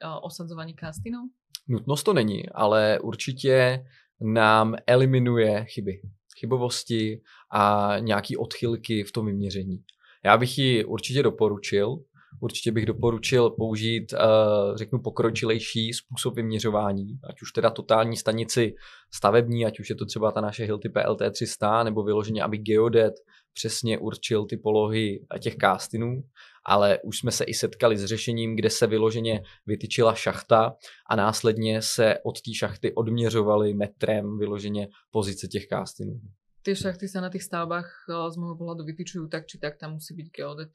osadzovaní 0.00 0.78
castinov? 0.78 1.28
Nutnost 1.68 2.02
to 2.02 2.12
není, 2.14 2.48
ale 2.48 2.98
určitě 3.02 3.84
nám 4.22 4.76
eliminuje 4.86 5.64
chyby, 5.64 6.00
chybovosti 6.38 7.20
a 7.52 7.94
nějaký 7.98 8.36
odchylky 8.36 9.04
v 9.04 9.12
tom 9.12 9.26
vyměření. 9.26 9.84
Já 10.26 10.36
bych 10.36 10.58
ji 10.58 10.84
určitě 10.84 11.22
doporučil, 11.22 11.96
určitě 12.40 12.72
bych 12.72 12.86
doporučil 12.86 13.50
použít, 13.50 14.12
uh, 14.12 14.76
řeknu, 14.76 14.98
pokročilejší 14.98 15.92
způsob 15.92 16.36
vyměřování, 16.36 17.18
ať 17.30 17.42
už 17.42 17.52
teda 17.52 17.70
totální 17.70 18.16
stanici 18.16 18.74
stavební, 19.14 19.66
ať 19.66 19.80
už 19.80 19.90
je 19.90 19.96
to 19.96 20.06
třeba 20.06 20.32
ta 20.32 20.40
naše 20.40 20.64
Hilti 20.64 20.88
PLT 20.88 21.22
300, 21.32 21.84
nebo 21.84 22.02
vyloženě, 22.02 22.42
aby 22.42 22.58
geodet 22.58 23.14
přesně 23.52 23.98
určil 23.98 24.46
ty 24.46 24.56
polohy 24.56 25.26
těch 25.40 25.56
castinů, 25.56 26.22
ale 26.66 26.98
už 27.04 27.18
jsme 27.18 27.30
se 27.30 27.44
i 27.44 27.54
setkali 27.54 27.98
s 27.98 28.04
řešením, 28.04 28.56
kde 28.56 28.70
se 28.70 28.86
vyloženě 28.86 29.42
vytyčila 29.66 30.14
šachta 30.14 30.76
a 31.10 31.16
následně 31.16 31.82
se 31.82 32.18
od 32.24 32.40
té 32.40 32.54
šachty 32.54 32.94
odměřovaly 32.94 33.74
metrem 33.74 34.38
vyloženě 34.38 34.88
pozice 35.10 35.48
těch 35.48 35.66
castinů. 35.66 36.20
Ty 36.66 36.76
šachty 36.76 37.08
se 37.08 37.20
na 37.20 37.30
těch 37.30 37.42
stavbách 37.42 37.90
eh, 38.10 38.30
z 38.30 38.36
mého 38.36 38.56
pohledu 38.56 38.84
vytyčují 38.84 39.28
tak 39.28 39.46
či 39.46 39.58
tak, 39.58 39.78
tam 39.78 39.92
musí 39.92 40.14
být 40.14 40.30
geodet 40.36 40.70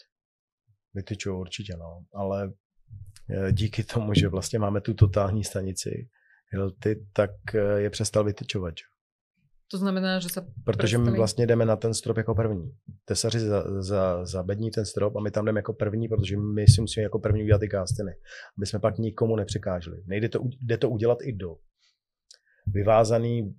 vytyčují 0.94 1.40
určitě, 1.40 1.74
no. 1.78 2.06
Ale 2.14 2.54
eh, 3.30 3.52
díky 3.52 3.84
tomu, 3.84 4.14
že 4.14 4.28
vlastně 4.28 4.60
máme 4.60 4.82
tu 4.82 4.94
totální 4.94 5.44
stanici 5.44 6.10
Hilty, 6.52 7.06
tak 7.14 7.32
eh, 7.56 7.82
je 7.82 7.90
přestal 7.90 8.24
vytyčovat. 8.24 8.74
To 9.72 9.78
znamená, 9.78 10.20
že 10.20 10.30
se... 10.30 10.46
Protože 10.66 10.98
my 10.98 11.12
vlastně 11.12 11.48
jdeme 11.48 11.66
na 11.66 11.76
ten 11.76 11.94
strop 11.94 12.18
jako 12.18 12.36
první. 12.36 12.72
Tesaři 13.06 13.40
za, 13.40 13.82
za, 13.82 14.26
zabední 14.26 14.72
ten 14.72 14.86
strop 14.86 15.16
a 15.16 15.22
my 15.22 15.32
tam 15.32 15.46
jdeme 15.46 15.60
jako 15.60 15.74
první, 15.74 16.08
protože 16.08 16.38
my 16.38 16.68
si 16.68 16.82
musíme 16.82 17.04
jako 17.04 17.20
první 17.20 17.44
udělat 17.44 17.60
ty 17.60 17.68
kástiny, 17.68 18.12
aby 18.58 18.66
jsme 18.66 18.80
pak 18.80 18.98
nikomu 18.98 19.36
nepřekáželi. 19.36 20.04
Nejde 20.06 20.30
to, 20.30 20.40
jde 20.62 20.78
to 20.78 20.90
udělat 20.90 21.18
i 21.22 21.34
do 21.34 21.56
vyvázaný 22.68 23.56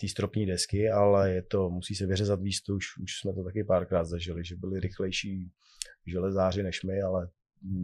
té 0.00 0.08
stropní 0.08 0.46
desky, 0.46 0.90
ale 0.90 1.34
je 1.34 1.42
to, 1.42 1.70
musí 1.70 1.94
se 1.94 2.06
vyřezat 2.06 2.40
výstup, 2.40 2.76
už, 2.76 2.86
už 3.02 3.10
jsme 3.20 3.32
to 3.34 3.44
taky 3.44 3.64
párkrát 3.64 4.04
zažili, 4.04 4.44
že 4.44 4.56
byly 4.56 4.80
rychlejší 4.80 5.50
železáři 6.06 6.62
než 6.62 6.82
my, 6.82 7.02
ale 7.02 7.28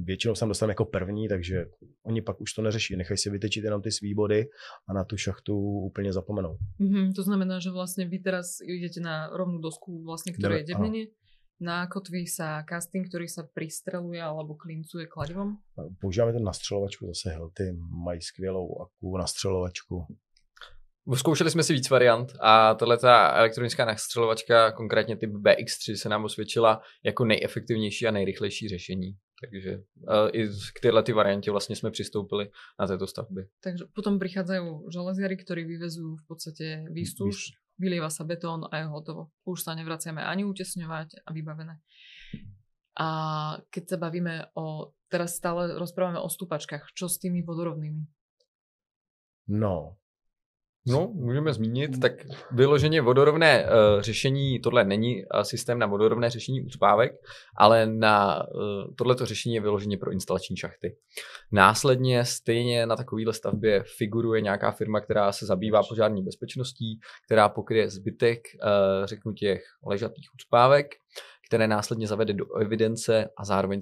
většinou 0.04 0.34
se 0.34 0.46
dostaneme 0.46 0.70
jako 0.70 0.84
první, 0.84 1.28
takže 1.28 1.66
oni 2.06 2.22
pak 2.22 2.40
už 2.40 2.52
to 2.52 2.62
neřeší. 2.62 2.96
Nechají 2.96 3.18
si 3.18 3.30
vytečit 3.30 3.64
jenom 3.64 3.82
ty 3.82 3.90
svý 3.90 4.14
body 4.14 4.46
a 4.88 4.92
na 4.92 5.04
tu 5.04 5.16
šachtu 5.16 5.58
úplně 5.58 6.12
zapomenou. 6.12 6.58
Mm-hmm, 6.80 7.12
to 7.14 7.22
znamená, 7.22 7.60
že 7.60 7.70
vlastně 7.70 8.06
vy 8.06 8.18
teraz 8.18 8.46
idete 8.62 9.00
na 9.00 9.26
rovnou 9.26 9.58
dosku, 9.58 10.04
vlastně, 10.04 10.32
ktorá 10.32 10.56
je 10.56 10.64
devnenie. 10.64 11.06
Na 11.60 11.86
kotví 11.86 12.26
sa 12.26 12.66
casting, 12.66 13.06
ktorý 13.06 13.30
sa 13.30 13.46
pristreluje 13.46 14.18
alebo 14.18 14.58
klincuje 14.58 15.06
kladivom? 15.06 15.62
Používáme 16.02 16.32
to 16.34 16.42
na 16.42 16.52
střelovačku, 16.52 17.06
zase 17.06 17.30
Hilty 17.30 17.72
mají 18.04 18.20
skvělou 18.20 18.82
akú 18.82 19.16
na 19.16 19.26
střelovačku. 19.26 20.06
Zkoušeli 21.12 21.50
jsme 21.50 21.62
si 21.62 21.72
víc 21.72 21.90
variant 21.90 22.32
a 22.40 22.74
tahle 22.74 22.98
ta 22.98 23.36
elektronická 23.36 23.84
nastřelovačka, 23.84 24.72
konkrétně 24.72 25.16
typ 25.16 25.30
BX3, 25.30 25.94
se 25.96 26.08
nám 26.08 26.24
osvědčila 26.24 26.80
jako 27.04 27.24
nejefektivnější 27.24 28.06
a 28.06 28.10
nejrychlejší 28.10 28.68
řešení. 28.68 29.16
Takže 29.40 29.76
uh, 29.76 30.28
i 30.32 30.48
k 30.48 30.80
téhle 30.82 31.02
ty 31.02 31.12
variantě 31.12 31.50
vlastně 31.50 31.76
jsme 31.76 31.90
přistoupili 31.90 32.50
na 32.80 32.86
této 32.86 33.06
stavby. 33.06 33.46
Takže 33.60 33.84
potom 33.94 34.18
přichádzají 34.18 34.62
železiary, 34.92 35.36
ktorí 35.36 35.64
vyvezují 35.64 36.16
v 36.16 36.26
podstatě 36.26 36.84
výstuž, 36.90 37.52
vylieva 37.78 38.10
sa 38.10 38.24
betón 38.24 38.64
a 38.70 38.78
je 38.78 38.84
hotovo. 38.86 39.34
Už 39.44 39.66
sa 39.66 39.74
nevraciame 39.74 40.22
ani 40.22 40.46
utesňovať 40.46 41.26
a 41.26 41.32
vybavené. 41.34 41.82
A 42.94 43.08
keď 43.70 43.84
sa 43.90 43.96
bavíme 43.98 44.54
o, 44.54 44.94
teraz 45.10 45.34
stále 45.34 45.74
rozprávame 45.74 46.22
o 46.22 46.30
stupačkách, 46.30 46.94
čo 46.94 47.10
s 47.10 47.18
tými 47.18 47.42
vodorovnými? 47.42 48.06
No, 49.50 49.98
No, 50.86 51.10
můžeme 51.14 51.52
zmínit, 51.52 52.00
tak 52.00 52.12
vyloženě 52.52 53.00
vodorovné 53.00 53.64
uh, 53.64 54.00
řešení, 54.00 54.60
tohle 54.60 54.84
není 54.84 55.16
uh, 55.16 55.40
systém 55.42 55.78
na 55.78 55.86
vodorovné 55.86 56.30
řešení 56.30 56.62
úspávek, 56.62 57.12
ale 57.56 57.86
na 57.86 58.36
uh, 58.36 58.94
tohleto 58.98 59.26
řešení 59.26 59.54
je 59.54 59.60
vyloženě 59.60 59.98
pro 59.98 60.12
instalační 60.12 60.56
šachty. 60.56 60.96
Následně 61.52 62.24
stejně 62.24 62.86
na 62.86 62.96
takovéhle 62.96 63.32
stavbě 63.32 63.84
figuruje 63.98 64.40
nějaká 64.40 64.70
firma, 64.70 65.00
která 65.00 65.32
se 65.32 65.46
zabývá 65.46 65.82
požární 65.88 66.22
bezpečností, 66.22 66.98
která 67.26 67.48
pokryje 67.48 67.90
zbytek, 67.90 68.40
uh, 68.54 69.06
řeknu 69.06 69.32
těch 69.32 69.62
ležatých 69.86 70.28
úspávek, 70.34 70.86
které 71.48 71.68
následně 71.68 72.06
zavede 72.06 72.32
do 72.32 72.56
evidence 72.56 73.28
a 73.38 73.44
zároveň 73.44 73.80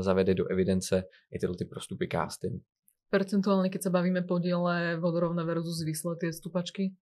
zavede 0.00 0.34
do 0.34 0.46
evidence 0.46 1.02
i 1.32 1.38
tyhle 1.38 1.56
ty 1.56 1.64
prostupy 1.64 2.08
casting 2.12 2.62
percentuálne, 3.10 3.68
keď 3.68 3.82
sa 3.82 3.90
bavíme 3.90 4.22
podiele 4.22 4.96
vodorovné 4.96 5.42
versus 5.44 5.82
svislé 5.82 6.16
tie 6.16 6.32
stupačky? 6.32 6.94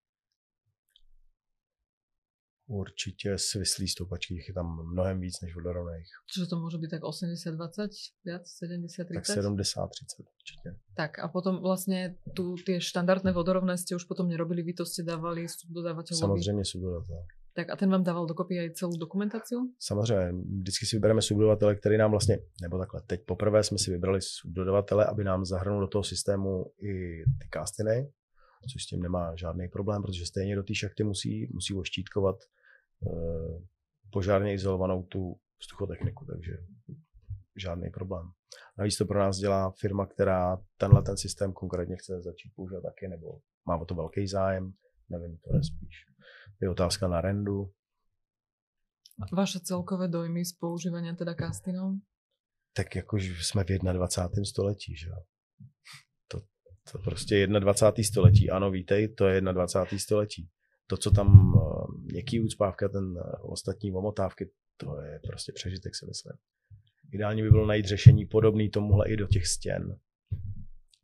Určitě 2.68 3.38
svislý 3.38 3.88
stoupačky, 3.88 4.44
je 4.49 4.55
tam 4.55 4.92
mnohem 4.92 5.21
víc 5.21 5.40
než 5.40 5.55
vodorovných. 5.55 6.07
Čiže 6.35 6.47
to 6.47 6.57
může 6.61 6.79
být 6.79 6.90
tak 6.90 7.03
80-20, 7.03 7.88
viac, 8.25 8.42
70-30? 8.44 9.14
Tak 9.14 9.25
70-30 9.25 10.29
určitě. 10.37 10.77
Tak 10.97 11.18
a 11.18 11.29
potom 11.29 11.61
vlastně 11.62 12.14
tu 12.37 12.57
tie 12.66 12.81
štandardné 12.81 13.33
vodorovné 13.33 13.79
ste 13.79 13.97
už 13.97 14.05
potom 14.05 14.29
nerobili, 14.29 14.62
vy 14.62 14.75
to 14.75 14.85
ste 14.85 15.03
dávali 15.03 15.49
subdodávateľovi? 15.49 16.21
Samozřejmě 16.21 16.64
subdodatel. 16.64 17.25
Tak 17.59 17.71
a 17.71 17.77
ten 17.77 17.90
vám 17.90 18.05
dával 18.05 18.27
dokopy 18.27 18.55
i 18.55 18.75
celou 18.75 18.97
dokumentaci? 18.97 19.55
Samozřejmě, 19.79 20.33
vždycky 20.61 20.87
si 20.87 20.97
vybereme 20.97 21.23
subdodavatele, 21.23 21.75
který 21.75 21.99
nám 21.99 22.11
vlastně, 22.11 22.38
nebo 22.62 22.79
takhle, 22.79 23.03
teď 23.07 23.21
poprvé 23.27 23.64
jsme 23.64 23.79
si 23.79 23.90
vybrali 23.90 24.21
subdodavatele, 24.23 25.07
aby 25.07 25.25
nám 25.25 25.44
zahrnul 25.44 25.81
do 25.81 25.87
toho 25.87 26.05
systému 26.05 26.66
i 26.83 27.23
ty 27.40 27.49
kastiny, 27.51 28.12
což 28.73 28.83
s 28.83 28.87
tím 28.87 29.03
nemá 29.03 29.37
žádný 29.37 29.68
problém, 29.68 30.03
protože 30.03 30.27
stejně 30.27 30.57
do 30.57 30.62
té 30.62 30.75
šachty 30.75 31.05
musí, 31.05 31.49
musí 31.53 31.75
oštítkovat 31.75 32.37
e, 32.42 32.47
požárně 34.12 34.55
izolovanou 34.55 35.03
tu 35.03 35.37
vzduchotechniku, 35.61 36.25
takže 36.25 36.53
žádný 37.57 37.90
problém. 37.90 38.27
Navíc 38.79 38.97
to 38.97 39.05
pro 39.05 39.18
nás 39.18 39.37
dělá 39.37 39.71
firma, 39.71 40.07
která 40.07 40.59
tenhle 40.77 41.03
ten 41.03 41.16
systém 41.16 41.53
konkrétně 41.53 41.97
chce 41.97 42.23
začít 42.23 42.53
používat 42.57 42.81
taky, 42.81 43.09
nebo 43.09 43.38
má 43.66 43.77
o 43.77 43.85
to 43.85 43.94
velký 43.94 44.27
zájem, 44.27 44.73
nevím, 45.09 45.38
to 45.38 45.57
je 45.57 45.64
spíš. 45.64 46.09
Je 46.61 46.71
otázka 46.71 47.09
na 47.09 47.21
rendu. 47.21 47.73
Vaše 49.33 49.61
celkové 49.61 50.09
dojmy 50.09 50.44
z 50.44 50.53
používání 50.53 51.16
teda 51.16 51.35
castinov? 51.35 51.94
Tak 52.73 52.97
jakož 52.97 53.47
jsme 53.47 53.64
v 53.64 53.66
21. 53.66 54.44
století, 54.44 54.97
že 54.97 55.11
To, 56.29 56.40
to 56.92 56.99
prostě 56.99 57.37
je 57.37 57.47
21. 57.47 58.05
století. 58.05 58.51
Ano, 58.51 58.71
vítej, 58.71 59.14
to 59.14 59.27
je 59.27 59.40
21. 59.40 59.99
století. 59.99 60.49
To, 60.87 60.97
co 60.97 61.11
tam 61.11 61.55
uh, 61.55 61.94
měkký 62.05 62.40
úcpávka, 62.40 62.88
ten 62.88 63.05
uh, 63.05 63.53
ostatní 63.53 63.92
omotávky, 63.92 64.51
to 64.77 65.01
je 65.01 65.21
prostě 65.27 65.53
přežitek, 65.53 65.94
si 65.94 66.07
myslím. 66.07 66.33
Ideálně 67.12 67.42
by 67.42 67.51
bylo 67.51 67.66
najít 67.66 67.87
řešení 67.87 68.27
podobné 68.27 68.68
tomuhle 68.68 69.09
i 69.09 69.16
do 69.16 69.27
těch 69.27 69.47
stěn. 69.47 69.99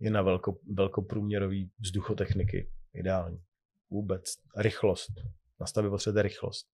I 0.00 0.10
na 0.10 0.22
velko, 0.22 0.58
velkoprůměrový 0.74 1.70
vzduchotechniky. 1.78 2.70
Ideální. 2.94 3.38
Vůbec. 3.90 4.24
Rychlost. 4.56 5.12
Na 5.60 5.66
stavbě 5.66 5.90
potřebujete 5.90 6.22
rychlost. 6.22 6.66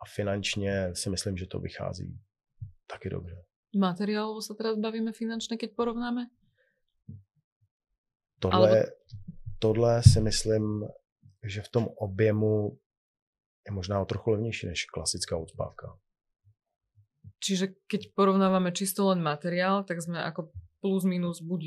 A 0.00 0.04
finančně 0.14 0.94
si 0.94 1.10
myslím, 1.10 1.36
že 1.36 1.46
to 1.46 1.58
vychází 1.58 2.20
taky 2.86 3.10
dobře. 3.10 3.44
Materiálovo 3.76 4.42
se 4.42 4.54
teda 4.54 4.76
bavíme 4.76 5.12
finančně, 5.12 5.56
keď 5.56 5.74
porovnáme? 5.74 6.26
Tohle, 8.38 8.68
Alebo... 8.68 8.86
tohle 9.58 10.02
si 10.02 10.20
myslím, 10.20 10.84
že 11.42 11.62
v 11.62 11.68
tom 11.68 11.88
objemu 11.96 12.78
je 13.66 13.72
možná 13.72 14.00
o 14.00 14.04
trochu 14.04 14.30
levnější 14.30 14.66
než 14.66 14.84
klasická 14.84 15.36
ucpávka. 15.36 15.98
Čiže 17.42 17.74
keď 17.90 18.14
porovnávame 18.14 18.70
čisto 18.70 19.10
len 19.10 19.22
materiál, 19.22 19.82
tak 19.82 19.98
sme 19.98 20.22
ako 20.22 20.54
plus 20.82 21.04
minus 21.04 21.42
buď 21.42 21.60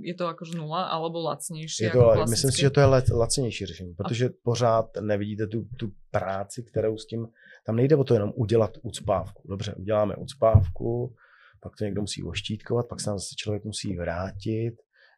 je 0.00 0.14
to 0.14 0.24
jakož 0.24 0.54
nula, 0.54 0.84
alebo 0.84 1.22
lacnější. 1.22 1.84
Je 1.84 1.90
to, 1.90 1.98
jako 1.98 2.30
myslím 2.30 2.52
si, 2.52 2.60
že 2.60 2.70
to 2.70 2.80
je 2.80 2.86
lacinější 3.12 3.66
řešení, 3.66 3.94
protože 3.94 4.28
a... 4.28 4.32
pořád 4.42 4.86
nevidíte 5.00 5.46
tu, 5.46 5.64
tu 5.78 5.92
práci, 6.10 6.62
kterou 6.62 6.96
s 6.96 7.06
tím, 7.06 7.26
tam 7.66 7.76
nejde 7.76 7.96
o 7.96 8.04
to 8.04 8.14
jenom 8.14 8.32
udělat 8.34 8.70
ucpávku. 8.82 9.48
Dobře, 9.48 9.74
uděláme 9.74 10.16
ucpávku, 10.16 11.14
pak 11.60 11.72
to 11.78 11.84
někdo 11.84 12.00
musí 12.00 12.22
oštítkovat, 12.22 12.88
pak 12.88 13.00
se 13.00 13.04
tam 13.04 13.18
zase 13.18 13.34
člověk 13.36 13.64
musí 13.64 13.96
vrátit, 13.96 14.74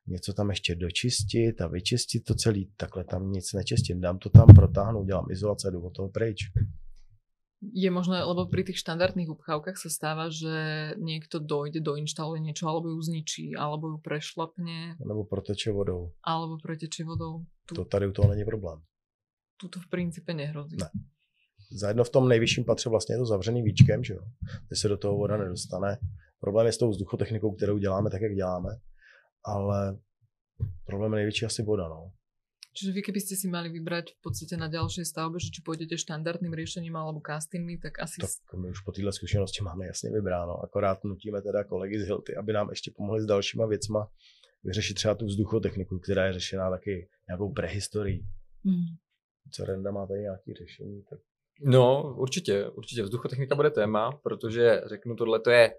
něco 0.07 0.33
tam 0.33 0.51
ještě 0.51 0.75
dočistit 0.75 1.61
a 1.61 1.66
vyčistit 1.66 2.25
to 2.25 2.35
celý. 2.35 2.71
Takhle 2.77 3.05
tam 3.05 3.33
nic 3.33 3.53
nečistím, 3.53 4.01
dám 4.01 4.19
to 4.19 4.31
tam, 4.31 4.47
protáhnu, 4.47 5.05
dělám 5.05 5.27
izolace 5.31 5.71
jdu 5.71 5.81
od 5.81 5.95
toho 5.95 6.09
pryč. 6.09 6.38
Je 7.61 7.90
možné, 7.92 8.25
lebo 8.25 8.49
pri 8.49 8.64
tých 8.64 8.81
štandardných 8.81 9.29
upchávkach 9.37 9.77
sa 9.77 9.92
stáva, 9.92 10.33
že 10.33 10.96
niekto 10.96 11.44
dojde, 11.44 11.85
doinštaluje 11.85 12.40
niečo, 12.40 12.64
alebo 12.64 12.88
ju 12.88 13.01
zničí, 13.05 13.53
alebo 13.53 13.92
ju 13.92 13.99
prešlapne. 14.01 14.96
Nebo 14.96 15.29
proteče 15.29 15.68
vodou. 15.68 16.16
Alebo 16.25 16.57
proteče 16.57 17.05
vodou. 17.05 17.44
Tu, 17.68 17.75
to 17.75 17.85
tady 17.85 18.07
u 18.07 18.12
toho 18.12 18.29
není 18.33 18.44
problém. 18.44 18.81
Tu 19.61 19.68
to 19.68 19.81
v 19.81 19.88
principe 19.92 20.35
nehrozí. 20.35 20.77
Ne. 20.81 20.88
Zajedno 21.73 22.05
v 22.05 22.11
tom 22.11 22.29
nejvyšším 22.29 22.64
patře 22.64 22.88
vlastně 22.88 23.14
je 23.14 23.18
to 23.18 23.27
zavřený 23.27 23.62
víčkem, 23.62 24.05
že 24.05 24.14
jo. 24.14 24.25
Kde 24.68 24.77
se 24.77 24.88
do 24.88 24.96
toho 24.96 25.16
voda 25.16 25.37
nedostane. 25.37 25.99
Problém 26.40 26.66
je 26.66 26.73
s 26.73 26.79
tou 26.79 26.90
vzduchotechnikou, 26.90 27.55
kterou 27.55 27.79
děláme 27.79 28.11
tak, 28.11 28.23
jak 28.23 28.35
děláme. 28.35 28.70
Ale 29.44 29.99
problém 30.87 31.12
je 31.12 31.16
největší 31.16 31.46
asi 31.46 31.62
voda, 31.62 31.88
no. 31.88 32.12
Čiže 32.70 32.92
vy 32.92 33.02
keby 33.02 33.20
ste 33.20 33.35
si 33.35 33.50
mali 33.50 33.66
vybrať 33.66 34.14
v 34.14 34.20
podstate 34.22 34.54
na 34.54 34.70
ďalšej 34.70 35.02
stavbe, 35.02 35.42
že 35.42 35.50
či 35.50 35.59
pôjdete 35.66 35.98
štandardným 35.98 36.54
riešením 36.54 36.94
alebo 36.94 37.18
castingmi, 37.18 37.83
tak 37.83 37.98
asi... 37.98 38.22
Tak 38.22 38.30
my 38.54 38.70
už 38.70 38.80
po 38.80 38.92
téhle 38.92 39.12
zkušenosti 39.12 39.64
máme 39.64 39.87
jasně 39.87 40.11
vybráno, 40.11 40.62
akorát 40.62 41.04
nutíme 41.04 41.42
teda 41.42 41.64
kolegy 41.64 42.00
z 42.00 42.06
Hilty, 42.06 42.37
aby 42.37 42.52
nám 42.52 42.70
ještě 42.70 42.90
pomohli 42.96 43.22
s 43.22 43.26
dalšíma 43.26 43.66
věcma 43.66 44.11
vyřešit 44.64 44.94
třeba 44.94 45.14
tu 45.14 45.26
vzduchotechniku, 45.26 45.98
která 45.98 46.26
je 46.26 46.33
řešená 46.33 46.70
taky 46.70 47.09
nějakou 47.28 47.52
prehistorií. 47.52 48.26
Mm. 48.64 48.96
Co 49.50 49.64
Renda 49.64 49.90
má 49.90 50.06
tady 50.06 50.20
nějaké 50.20 50.54
řešení? 50.54 51.02
Tak... 51.11 51.18
No, 51.61 52.14
určitě, 52.16 52.68
určitě. 52.68 53.02
Vzduchotechnika 53.02 53.54
bude 53.54 53.70
téma, 53.70 54.12
protože 54.12 54.83
řeknu, 54.87 55.16
tohle 55.16 55.40
to 55.40 55.50
je 55.50 55.74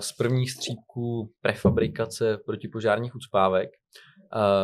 z 0.00 0.12
prvních 0.12 0.50
střípků 0.50 1.34
prefabrikace 1.40 2.38
protipožárních 2.46 3.14
ucpávek. 3.14 3.70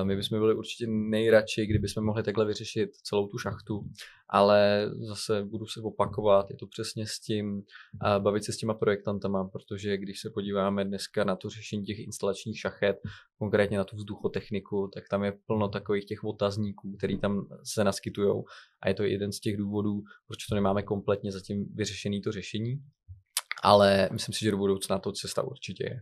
My 0.02 0.16
bychom 0.16 0.38
byli 0.38 0.54
určitě 0.54 0.87
nejradši, 0.87 1.66
kdyby 1.66 1.88
jsme 1.88 2.02
mohli 2.02 2.22
takhle 2.22 2.44
vyřešit 2.44 2.90
celou 3.02 3.26
tu 3.26 3.38
šachtu, 3.38 3.85
ale 4.28 4.90
zase 5.09 5.44
budu 5.44 5.66
se 5.66 5.81
opakovat, 5.81 6.50
je 6.50 6.57
to 6.57 6.66
přesně 6.66 7.07
s 7.07 7.20
tím, 7.20 7.62
bavit 8.18 8.44
se 8.44 8.52
s 8.52 8.57
těma 8.57 8.74
projektantama, 8.74 9.48
protože 9.48 9.96
když 9.96 10.20
se 10.20 10.31
podíváme 10.31 10.85
dneska 10.85 11.24
na 11.24 11.37
to 11.37 11.50
řešení 11.50 11.85
těch 11.85 11.98
instalačních 11.98 12.61
šachet, 12.61 12.96
konkrétně 13.38 13.78
na 13.78 13.85
tu 13.85 13.96
vzduchotechniku, 13.96 14.90
tak 14.94 15.04
tam 15.11 15.24
je 15.24 15.33
plno 15.46 15.68
takových 15.68 16.04
těch 16.04 16.24
otazníků, 16.24 16.96
který 16.98 17.18
tam 17.18 17.46
se 17.64 17.85
naskytují 17.85 18.42
a 18.83 18.88
je 18.88 18.94
to 18.94 19.02
jeden 19.02 19.33
z 19.33 19.40
těch 19.40 19.57
důvodů, 19.57 20.02
proč 20.26 20.46
to 20.46 20.54
nemáme 20.54 20.83
kompletně 20.83 21.33
zatím 21.33 21.66
vyřešený 21.74 22.20
to 22.20 22.33
řešení 22.33 22.83
ale 23.62 24.09
myslím 24.12 24.33
si, 24.33 24.44
že 24.44 24.50
do 24.50 24.57
budoucna 24.57 24.98
to 24.98 25.12
cesta 25.12 25.42
určitě 25.42 25.85
je. 25.85 26.00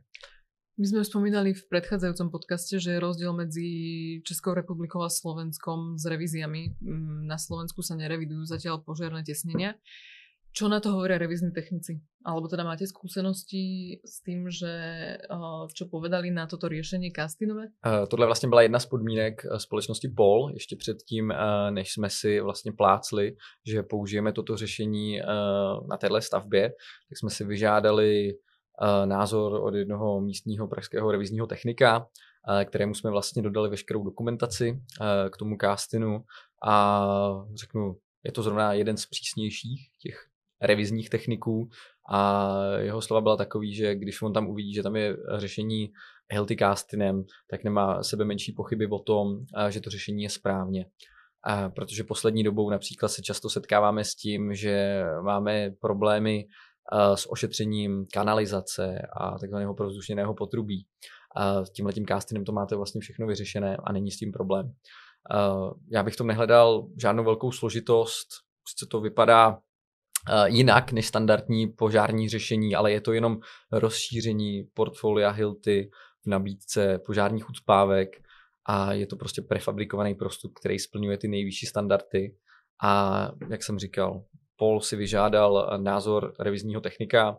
My 0.76 0.84
sme 0.84 1.00
spomínali 1.08 1.56
v 1.56 1.68
predchádzajúcom 1.72 2.28
podcaste, 2.28 2.76
že 2.76 2.92
je 2.92 3.00
rozdiel 3.00 3.32
medzi 3.32 3.68
Českou 4.28 4.52
republikou 4.52 5.00
a 5.00 5.08
Slovenskom 5.08 5.96
s 5.96 6.04
revíziami. 6.04 6.76
Mm, 6.84 7.24
na 7.24 7.40
Slovensku 7.40 7.80
sa 7.80 7.96
nerevidujú 7.96 8.44
zatiaľ 8.44 8.84
požiarné 8.84 9.24
tesnenia. 9.24 9.80
Čo 10.52 10.68
na 10.68 10.80
to 10.80 10.92
hovoria 10.92 11.16
revizní 11.16 11.48
technici? 11.52 12.00
Alebo 12.24 12.48
teda 12.48 12.64
máte 12.64 12.84
skúsenosti 12.84 13.96
s 14.04 14.20
tím, 14.20 14.52
že 14.52 14.72
čo 15.72 15.88
povedali 15.88 16.28
na 16.28 16.44
toto 16.44 16.68
riešení 16.68 17.12
castinové? 17.12 17.72
Uh, 17.84 18.06
tohle 18.08 18.26
vlastně 18.26 18.48
byla 18.48 18.62
jedna 18.62 18.78
z 18.78 18.86
podmínek 18.86 19.44
e, 19.44 19.60
společnosti 19.60 20.08
POL, 20.08 20.50
ještě 20.54 20.76
předtím, 20.76 21.32
než 21.70 21.92
jsme 21.92 22.10
si 22.10 22.40
vlastně 22.40 22.72
plácli, 22.72 23.36
že 23.66 23.82
použijeme 23.82 24.32
toto 24.32 24.56
řešení 24.56 25.20
na 25.88 25.96
téhle 25.96 26.22
stavbě, 26.22 26.68
tak 27.08 27.18
jsme 27.18 27.30
si 27.30 27.44
vyžádali 27.44 28.32
názor 29.04 29.60
od 29.62 29.74
jednoho 29.74 30.20
místního 30.20 30.68
pražského 30.68 31.12
revizního 31.12 31.46
technika, 31.46 32.06
kterému 32.64 32.94
jsme 32.94 33.10
vlastně 33.10 33.42
dodali 33.42 33.70
veškerou 33.70 34.04
dokumentaci 34.04 34.82
k 35.30 35.36
tomu 35.36 35.56
castinu 35.60 36.24
a 36.66 37.06
řeknu, 37.54 37.96
je 38.24 38.32
to 38.32 38.42
zrovna 38.42 38.72
jeden 38.72 38.96
z 38.96 39.06
přísnějších 39.06 39.88
těch 40.02 40.26
revizních 40.62 41.10
techniků 41.10 41.68
a 42.10 42.50
jeho 42.78 43.02
slova 43.02 43.20
byla 43.20 43.36
takový, 43.36 43.74
že 43.74 43.94
když 43.94 44.22
on 44.22 44.32
tam 44.32 44.48
uvidí, 44.48 44.74
že 44.74 44.82
tam 44.82 44.96
je 44.96 45.16
řešení 45.36 45.92
healthy 46.32 46.56
castinem, 46.56 47.24
tak 47.50 47.64
nemá 47.64 48.02
sebe 48.02 48.24
menší 48.24 48.52
pochyby 48.52 48.86
o 48.86 48.98
tom, 48.98 49.38
že 49.68 49.80
to 49.80 49.90
řešení 49.90 50.22
je 50.22 50.30
správně. 50.30 50.86
A 51.44 51.70
protože 51.70 52.04
poslední 52.04 52.44
dobou 52.44 52.70
například 52.70 53.08
se 53.08 53.22
často 53.22 53.48
setkáváme 53.48 54.04
s 54.04 54.14
tím, 54.14 54.54
že 54.54 55.04
máme 55.22 55.70
problémy 55.80 56.46
s 57.14 57.32
ošetřením 57.32 58.06
kanalizace 58.12 58.98
a 59.20 59.38
takzvaného 59.38 59.74
provzdušněného 59.74 60.34
potrubí. 60.34 60.86
S 61.64 61.70
tímhletím 61.70 62.06
castinem 62.06 62.44
to 62.44 62.52
máte 62.52 62.76
vlastně 62.76 63.00
všechno 63.00 63.26
vyřešené 63.26 63.76
a 63.84 63.92
není 63.92 64.10
s 64.10 64.16
tím 64.16 64.32
problém. 64.32 64.72
Já 65.92 66.02
bych 66.02 66.16
tom 66.16 66.26
nehledal 66.26 66.88
žádnou 67.00 67.24
velkou 67.24 67.52
složitost, 67.52 68.28
prostě 68.62 68.86
to 68.90 69.00
vypadá 69.00 69.58
jinak 70.44 70.92
než 70.92 71.06
standardní 71.06 71.66
požární 71.66 72.28
řešení, 72.28 72.74
ale 72.74 72.92
je 72.92 73.00
to 73.00 73.12
jenom 73.12 73.38
rozšíření 73.72 74.64
portfolia 74.74 75.30
Hilty 75.30 75.90
v 76.24 76.26
nabídce 76.26 76.98
požárních 76.98 77.50
ucpávek 77.50 78.08
a 78.68 78.92
je 78.92 79.06
to 79.06 79.16
prostě 79.16 79.42
prefabrikovaný 79.42 80.14
prostup, 80.14 80.52
který 80.60 80.78
splňuje 80.78 81.18
ty 81.18 81.28
nejvyšší 81.28 81.66
standardy. 81.66 82.36
A 82.82 83.30
jak 83.50 83.62
jsem 83.62 83.78
říkal, 83.78 84.24
Paul 84.56 84.80
si 84.80 84.96
vyžádal 84.96 85.78
názor 85.82 86.34
revizního 86.40 86.80
technika, 86.80 87.38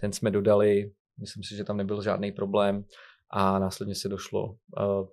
ten 0.00 0.12
jsme 0.12 0.30
dodali, 0.30 0.92
myslím 1.20 1.42
si, 1.42 1.56
že 1.56 1.64
tam 1.64 1.76
nebyl 1.76 2.02
žádný 2.02 2.32
problém 2.32 2.84
a 3.30 3.58
následně 3.58 3.94
se 3.94 4.08
došlo, 4.08 4.56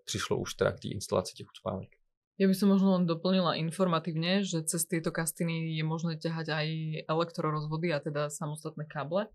přišlo 0.06 0.38
už 0.38 0.54
teda 0.54 0.72
k 0.72 0.80
té 0.80 0.88
instalaci 0.88 1.34
těch 1.36 1.48
ucpávek. 1.48 1.90
Ja 2.40 2.50
by 2.50 2.58
som 2.58 2.74
možno 2.74 2.98
len 2.98 3.06
doplnila 3.06 3.54
informatívne, 3.62 4.42
že 4.42 4.66
cez 4.66 4.90
tieto 4.90 5.14
kastiny 5.14 5.78
je 5.78 5.84
možné 5.86 6.18
ťahať 6.18 6.50
aj 6.50 6.68
elektrorozvody 7.06 7.94
a 7.94 8.02
teda 8.02 8.34
samostatné 8.34 8.90
káble, 8.90 9.30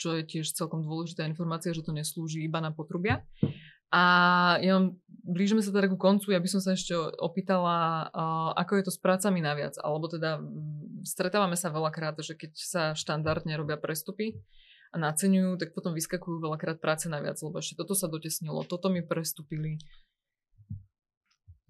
čo 0.00 0.16
je 0.16 0.24
tiež 0.24 0.56
celkom 0.56 0.80
dôležitá 0.80 1.28
informácia, 1.28 1.76
že 1.76 1.84
to 1.84 1.92
neslúži 1.92 2.48
iba 2.48 2.64
na 2.64 2.72
potrubia. 2.72 3.20
A 3.90 4.02
ja 4.60 4.78
mám, 4.78 4.98
blížime 5.22 5.62
sa 5.62 5.70
teda 5.70 5.86
ku 5.86 5.98
koncu, 5.98 6.34
ja 6.34 6.42
by 6.42 6.48
som 6.50 6.60
sa 6.60 6.74
ešte 6.74 6.94
opýtala, 7.22 8.10
ako 8.58 8.72
je 8.78 8.84
to 8.86 8.92
s 8.92 8.98
prácami 8.98 9.42
naviac, 9.42 9.78
alebo 9.78 10.10
teda 10.10 10.42
stretávame 11.06 11.54
sa 11.54 11.70
veľakrát, 11.70 12.18
že 12.22 12.34
keď 12.34 12.50
sa 12.54 12.82
štandardne 12.98 13.54
robia 13.54 13.78
prestupy 13.78 14.38
a 14.90 14.98
naceňujú, 14.98 15.58
tak 15.58 15.74
potom 15.74 15.94
vyskakujú 15.94 16.42
veľakrát 16.42 16.82
práce 16.82 17.06
naviac, 17.06 17.38
lebo 17.42 17.58
ešte 17.58 17.78
toto 17.78 17.94
sa 17.94 18.10
dotesnilo, 18.10 18.66
toto 18.66 18.90
mi 18.90 19.02
prestupili. 19.02 19.78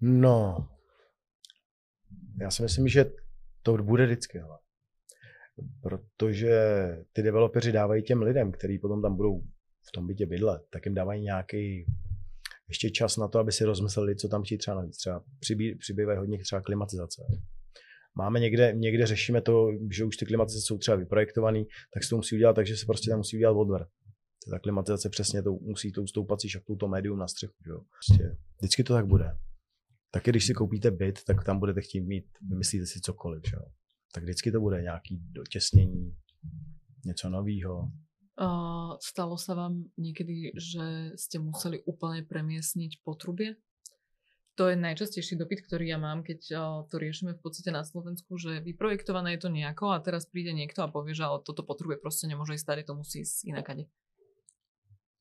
No, 0.01 0.69
já 2.41 2.51
si 2.51 2.63
myslím, 2.63 2.87
že 2.87 3.05
to 3.61 3.77
bude 3.77 4.05
vždycky. 4.05 4.39
Ale. 4.39 4.57
Protože 5.81 6.57
ty 7.13 7.21
developeři 7.21 7.71
dávají 7.71 8.03
těm 8.03 8.21
lidem, 8.21 8.51
kteří 8.51 8.79
potom 8.79 9.01
tam 9.01 9.15
budou 9.15 9.41
v 9.87 9.91
tom 9.93 10.07
bytě 10.07 10.25
bydlet, 10.25 10.61
tak 10.69 10.85
jim 10.85 10.95
dávají 10.95 11.21
nějaký 11.21 11.85
ještě 12.69 12.89
čas 12.89 13.17
na 13.17 13.27
to, 13.27 13.39
aby 13.39 13.51
si 13.51 13.65
rozmysleli, 13.65 14.15
co 14.15 14.27
tam 14.27 14.43
chtějí 14.43 14.57
třeba 14.57 14.77
navíc. 14.77 14.97
Třeba 14.97 15.23
přibý, 15.39 15.75
přibývají 15.75 16.19
hodně 16.19 16.37
třeba 16.37 16.61
klimatizace. 16.61 17.21
Máme 18.17 18.39
někde, 18.39 18.73
někde 18.75 19.05
řešíme 19.05 19.41
to, 19.41 19.67
že 19.91 20.05
už 20.05 20.17
ty 20.17 20.25
klimatizace 20.25 20.65
jsou 20.65 20.77
třeba 20.77 20.97
vyprojektované, 20.97 21.63
tak 21.93 22.03
se 22.03 22.09
to 22.09 22.15
musí 22.15 22.35
udělat 22.35 22.53
tak, 22.53 22.67
že 22.67 22.77
se 22.77 22.85
prostě 22.85 23.09
tam 23.09 23.19
musí 23.19 23.37
udělat 23.37 23.51
odver. 23.51 23.87
Ta 24.51 24.59
klimatizace 24.59 25.09
přesně 25.09 25.43
to 25.43 25.51
musí 25.51 25.91
tou 25.91 26.07
stoupací 26.07 26.49
šachtou 26.49 26.75
to 26.75 26.87
médium 26.87 27.19
na 27.19 27.27
střechu. 27.27 27.53
Že 27.65 27.71
jo? 27.71 27.81
Prostě 27.91 28.37
vždycky 28.59 28.83
to 28.83 28.93
tak 28.93 29.07
bude. 29.07 29.31
Taky 30.11 30.29
když 30.29 30.45
si 30.45 30.53
koupíte 30.53 30.91
byt, 30.91 31.23
tak 31.23 31.43
tam 31.43 31.59
budete 31.59 31.81
chtít 31.81 32.01
mít, 32.01 32.25
vymyslíte 32.49 32.85
si 32.85 33.01
cokoliv, 33.01 33.41
že? 33.45 33.57
tak 34.13 34.23
vždycky 34.23 34.51
to 34.51 34.59
bude 34.59 34.81
nějaký 34.81 35.19
dotěsnění, 35.31 36.15
něco 37.05 37.29
nového. 37.29 37.91
Uh, 38.41 38.97
stalo 39.01 39.37
se 39.37 39.55
vám 39.55 39.83
někdy, 39.97 40.51
že 40.57 41.11
jste 41.15 41.39
museli 41.39 41.83
úplně 41.83 42.23
premiesniť 42.23 42.99
potrubě? 43.03 43.55
to 44.57 44.73
je 44.73 44.75
najčastejší 44.75 45.37
dopyt, 45.37 45.69
ktorý 45.69 45.93
ja 45.93 46.01
mám, 46.01 46.25
keď 46.25 46.39
to 46.89 46.95
riešime 46.97 47.37
v 47.37 47.41
podstate 47.45 47.69
na 47.69 47.85
Slovensku, 47.85 48.41
že 48.41 48.57
vyprojektované 48.65 49.37
je 49.37 49.45
to 49.45 49.49
nejako 49.53 49.93
a 49.93 50.01
teraz 50.01 50.25
príde 50.25 50.49
niekto 50.49 50.81
a 50.81 50.89
povie, 50.89 51.13
že 51.13 51.29
ale 51.29 51.45
toto 51.45 51.61
potrebuje 51.61 52.01
proste 52.01 52.25
nemôže 52.25 52.57
ísť 52.57 52.65
tady, 52.65 52.81
to 52.83 52.97
musí 52.97 53.21
ísť 53.21 53.45
inakade. 53.45 53.85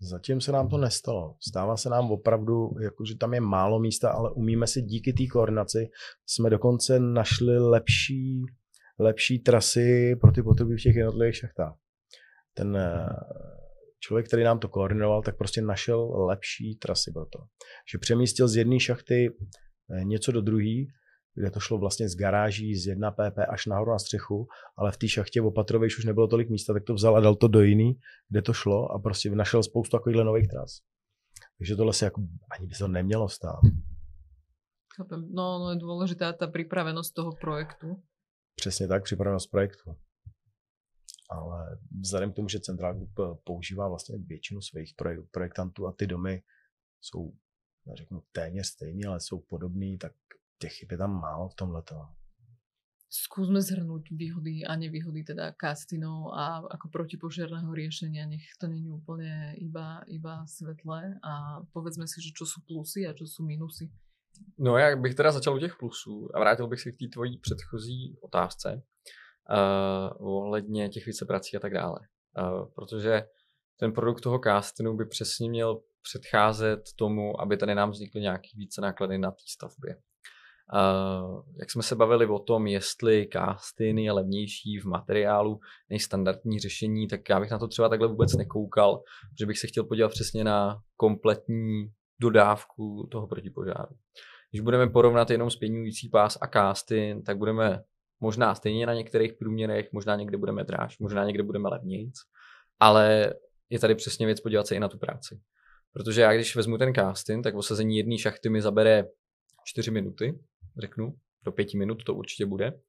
Zatím 0.01 0.41
se 0.41 0.53
nám 0.53 0.69
to 0.69 0.77
nestalo. 0.77 1.37
Stává 1.49 1.77
se 1.77 1.89
nám 1.89 2.11
opravdu, 2.11 2.71
jakože 2.81 3.17
tam 3.17 3.35
je 3.35 3.41
málo 3.41 3.81
místa, 3.81 4.11
ale 4.11 4.31
umíme 4.31 4.67
si 4.67 4.83
díky 4.83 5.13
té 5.13 5.27
koordinaci, 5.27 5.89
jsme 6.27 6.51
dokonce 6.51 7.01
našli 7.01 7.59
lepší, 7.59 8.43
lepší 8.99 9.39
trasy 9.39 10.17
pro 10.21 10.33
ty 10.33 10.43
potřeby 10.43 10.77
v 10.77 10.83
těch 10.83 10.97
jednotlivých 10.97 11.37
šachtách. 11.37 11.77
Ten 12.57 12.77
eh, 12.77 13.07
člověk, 14.01 14.27
který 14.27 14.45
nám 14.45 14.59
to 14.59 14.69
koordinoval, 14.69 15.23
tak 15.23 15.37
prostě 15.37 15.63
našel 15.63 16.25
lepší 16.27 16.77
trasy 16.77 17.13
pro 17.13 17.27
to. 17.27 17.39
Že 17.93 17.99
přemístil 17.99 18.49
z 18.49 18.57
jedné 18.57 18.81
šachty 18.81 19.29
eh, 19.31 20.05
něco 20.05 20.33
do 20.33 20.41
druhé, 20.41 20.85
kde 21.35 21.51
to 21.51 21.61
šlo 21.61 21.79
vlastně 21.79 22.09
z 22.09 22.17
garáží 22.17 22.75
z 22.75 22.87
1 22.87 23.11
pp 23.11 23.39
až 23.49 23.67
nahoru 23.67 23.91
na 23.91 23.99
střechu, 23.99 24.47
ale 24.79 24.93
v 24.93 24.97
té 24.97 25.09
šachtě 25.09 25.41
v 25.41 25.47
Opatrově 25.47 25.87
už 25.87 26.05
nebylo 26.05 26.29
tolik 26.29 26.51
místa, 26.51 26.73
tak 26.73 26.85
to 26.85 26.95
vzal 26.95 27.17
a 27.17 27.21
dal 27.21 27.35
to 27.35 27.49
do 27.49 27.63
jiný, 27.63 27.99
kde 28.29 28.43
to 28.43 28.53
šlo 28.53 28.93
a 28.93 28.99
prostě 28.99 29.31
našel 29.31 29.63
spoustu 29.63 29.97
takovýchhle 29.97 30.25
nových 30.25 30.49
tras. 30.49 30.71
Takže 31.59 31.77
tohle 31.77 31.93
se 31.93 32.05
jako 32.05 32.23
ani 32.59 32.67
by 32.67 32.75
to 32.75 32.89
nemělo 32.89 33.29
stát. 33.29 33.61
No, 35.11 35.59
no 35.59 35.71
je 35.71 35.77
důležitá 35.77 36.33
ta 36.33 36.47
připravenost 36.47 37.15
toho 37.15 37.33
projektu. 37.41 38.03
Přesně 38.57 38.89
tak, 38.89 39.05
připravenost 39.05 39.51
projektu. 39.51 39.97
Ale 41.31 41.79
vzhledem 42.01 42.33
k 42.33 42.37
tomu, 42.37 42.49
že 42.49 42.61
Central 42.61 42.95
Group 42.95 43.43
používá 43.45 43.89
vlastně 43.89 44.19
většinu 44.19 44.61
svých 44.61 44.95
projektantů 45.31 45.87
a 45.87 45.93
ty 45.93 46.07
domy 46.07 46.43
jsou, 47.01 47.33
řeknu, 47.95 48.23
téměř 48.33 48.67
stejné, 48.67 49.09
ale 49.09 49.21
jsou 49.21 49.41
podobné, 49.41 49.99
tak 49.99 50.13
těch 50.59 50.73
chyb 50.73 50.89
je 50.93 50.99
tam 50.99 51.21
málo 51.21 51.49
v 51.49 51.55
tomhle. 51.55 51.83
Skúsme 53.07 53.63
zhrnúť 53.63 54.11
výhody 54.11 54.67
a 54.67 54.75
nevýhody 54.75 55.23
teda 55.23 55.55
castinov 55.55 56.35
a 56.35 56.59
ako 56.75 56.91
protipožiarného 56.91 57.71
riešenia, 57.71 58.27
nech 58.27 58.43
to 58.59 58.67
není 58.67 58.91
úplne 58.91 59.55
iba, 59.63 60.03
iba 60.11 60.43
svetlé 60.43 61.15
a 61.23 61.63
povedzme 61.71 62.11
si, 62.11 62.19
že 62.19 62.35
čo 62.35 62.43
sú 62.43 62.67
plusy 62.67 63.07
a 63.07 63.15
čo 63.15 63.31
sú 63.31 63.47
minusy. 63.47 63.95
No 64.59 64.77
já 64.77 64.97
bych 64.97 65.15
teda 65.15 65.33
začal 65.33 65.55
u 65.55 65.59
těch 65.59 65.77
plusů 65.77 66.29
a 66.35 66.41
vrátil 66.41 66.67
bych 66.67 66.81
se 66.81 66.93
k 66.93 66.97
té 66.99 67.07
tvojí 67.09 67.39
předchozí 67.39 68.17
otázce 68.21 68.83
uh, 69.51 70.37
ohledně 70.39 70.89
těch 70.89 71.07
víceprací 71.07 71.57
a 71.57 71.61
tak 71.61 71.75
dále. 71.75 71.99
Uh, 72.39 72.69
protože 72.75 73.27
ten 73.81 73.93
produkt 73.93 74.21
toho 74.21 74.39
castinu 74.39 74.97
by 74.97 75.07
přesně 75.07 75.51
měl 75.51 75.81
předcházet 76.03 76.81
tomu, 76.97 77.41
aby 77.41 77.57
tady 77.57 77.75
nám 77.75 77.91
vznikly 77.91 78.21
nějaký 78.21 78.49
více 78.57 78.81
náklady 78.81 79.19
na 79.19 79.31
té 79.31 79.43
stavbě. 79.49 79.97
Uh, 80.75 81.43
jak 81.61 81.71
jsme 81.71 81.83
se 81.83 81.97
bavili 81.97 82.27
o 82.27 82.39
tom, 82.39 82.67
jestli 82.67 83.29
castin 83.33 83.99
je 83.99 84.13
levnější 84.13 84.79
v 84.79 84.85
materiálu 84.85 85.61
než 85.91 86.05
standardní 86.05 86.59
řešení, 86.61 87.09
tak 87.09 87.29
já 87.29 87.41
bych 87.41 87.51
na 87.51 87.59
to 87.59 87.69
třeba 87.69 87.89
takhle 87.89 88.09
vůbec 88.09 88.37
nekoukal, 88.37 89.03
že 89.39 89.47
bych 89.47 89.59
se 89.59 89.67
chtěl 89.67 89.85
podívat 89.85 90.09
přesně 90.09 90.45
na 90.45 90.83
kompletní 90.97 91.93
dodávku 92.21 93.09
toho 93.11 93.27
protipožáru. 93.27 93.97
Když 94.51 94.61
budeme 94.61 94.87
porovnat 94.87 95.31
jenom 95.31 95.51
spěňující 95.51 96.09
pás 96.09 96.39
a 96.41 96.47
castin, 96.47 97.23
tak 97.23 97.39
budeme 97.39 97.83
možná 98.21 98.55
stejně 98.55 98.87
na 98.87 98.95
některých 98.95 99.33
průměrech, 99.33 99.93
možná 99.93 100.17
někde 100.17 100.39
budeme 100.39 100.65
dráž, 100.65 100.99
možná 100.99 101.25
někde 101.25 101.43
budeme 101.43 101.69
levnějc, 101.69 102.15
ale 102.81 103.35
je 103.71 103.79
tady 103.79 103.95
přesně 103.95 104.27
věc 104.27 104.41
podívat 104.41 104.67
se 104.67 104.75
i 104.75 104.81
na 104.81 104.89
tu 104.89 104.99
práci. 104.99 105.41
Protože 105.93 106.21
já 106.21 106.35
když 106.35 106.57
vezmu 106.57 106.79
ten 106.79 106.95
casting, 106.95 107.45
tak 107.45 107.55
osazení 107.55 107.97
jedné 107.97 108.19
šachty 108.19 108.49
mi 108.49 108.63
zabere 108.63 109.05
4 109.65 109.91
minuty, 109.91 110.39
řeknu, 110.79 111.15
do 111.45 111.53
pěti 111.53 111.79
minut 111.79 112.05
to 112.05 112.15
určitě 112.15 112.47
bude. 112.47 112.81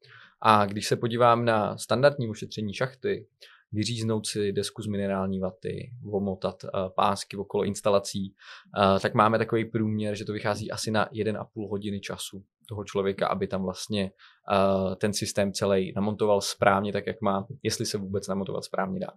A 0.42 0.66
když 0.66 0.88
se 0.88 0.96
podívám 0.96 1.46
na 1.46 1.78
standardní 1.78 2.30
ošetření 2.30 2.74
šachty, 2.74 3.28
vyříznout 3.72 4.28
si 4.28 4.52
desku 4.52 4.82
z 4.82 4.88
minerální 4.88 5.40
vaty, 5.40 5.92
omotat 6.12 6.64
uh, 6.64 6.70
pásky 6.96 7.38
okolo 7.38 7.64
instalací, 7.64 8.34
uh, 8.78 9.00
tak 9.00 9.14
máme 9.14 9.38
takový 9.38 9.66
průměr, 9.66 10.16
že 10.16 10.26
to 10.26 10.34
vychází 10.34 10.72
asi 10.72 10.92
na 10.92 11.06
1,5 11.06 11.70
hodiny 11.70 12.00
času 12.00 12.46
toho 12.68 12.84
člověka, 12.84 13.28
aby 13.28 13.48
tam 13.48 13.64
vlastně 13.64 14.12
uh, 14.52 14.96
ten 14.96 15.14
systém 15.14 15.54
celý 15.54 15.94
namontoval 15.96 16.42
správně 16.42 16.94
tak, 16.94 17.08
jak 17.08 17.22
má, 17.22 17.48
jestli 17.64 17.86
se 17.86 17.98
vůbec 17.98 18.28
namontovat 18.28 18.64
správně 18.64 19.00
dá. 19.00 19.10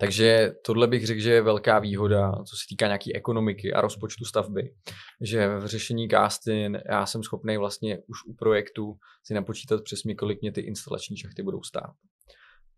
Takže 0.00 0.54
tohle 0.64 0.86
bych 0.86 1.06
řekl, 1.06 1.20
že 1.20 1.32
je 1.32 1.42
velká 1.42 1.78
výhoda, 1.78 2.32
co 2.32 2.56
se 2.56 2.62
týká 2.68 2.86
nějaké 2.86 3.10
ekonomiky 3.14 3.72
a 3.72 3.80
rozpočtu 3.80 4.24
stavby, 4.24 4.74
že 5.20 5.58
v 5.58 5.66
řešení 5.66 6.08
castin 6.08 6.82
já 6.90 7.06
jsem 7.06 7.22
schopný 7.22 7.56
vlastně 7.56 7.98
už 7.98 8.18
u 8.26 8.34
projektu 8.34 8.98
si 9.24 9.34
napočítat 9.34 9.82
přesně, 9.82 10.14
kolik 10.14 10.42
mě 10.42 10.52
ty 10.52 10.60
instalační 10.60 11.16
šachty 11.16 11.42
budou 11.42 11.62
stát. 11.62 11.90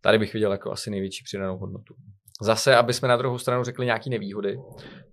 Tady 0.00 0.18
bych 0.18 0.34
viděl 0.34 0.52
jako 0.52 0.72
asi 0.72 0.90
největší 0.90 1.24
přidanou 1.24 1.58
hodnotu. 1.58 1.94
Zase, 2.42 2.76
aby 2.76 2.92
jsme 2.92 3.08
na 3.08 3.16
druhou 3.16 3.38
stranu 3.38 3.64
řekli 3.64 3.86
nějaké 3.86 4.10
nevýhody, 4.10 4.58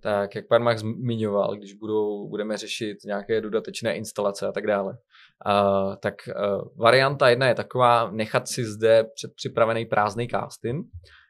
tak 0.00 0.34
jak 0.34 0.48
pan 0.48 0.62
Max 0.62 0.80
zmiňoval, 0.80 1.56
když 1.56 1.74
budou, 1.74 2.28
budeme 2.28 2.56
řešit 2.56 2.96
nějaké 3.04 3.40
dodatečné 3.40 3.96
instalace 3.96 4.46
a 4.46 4.52
tak 4.52 4.66
dále, 4.66 4.92
uh, 4.92 5.94
tak 6.02 6.14
uh, 6.28 6.68
varianta 6.76 7.28
jedna 7.28 7.48
je 7.48 7.54
taková, 7.54 8.10
nechat 8.10 8.48
si 8.48 8.64
zde 8.64 9.04
předpřipravený 9.14 9.86
prázdný 9.86 10.28
casting, 10.28 10.86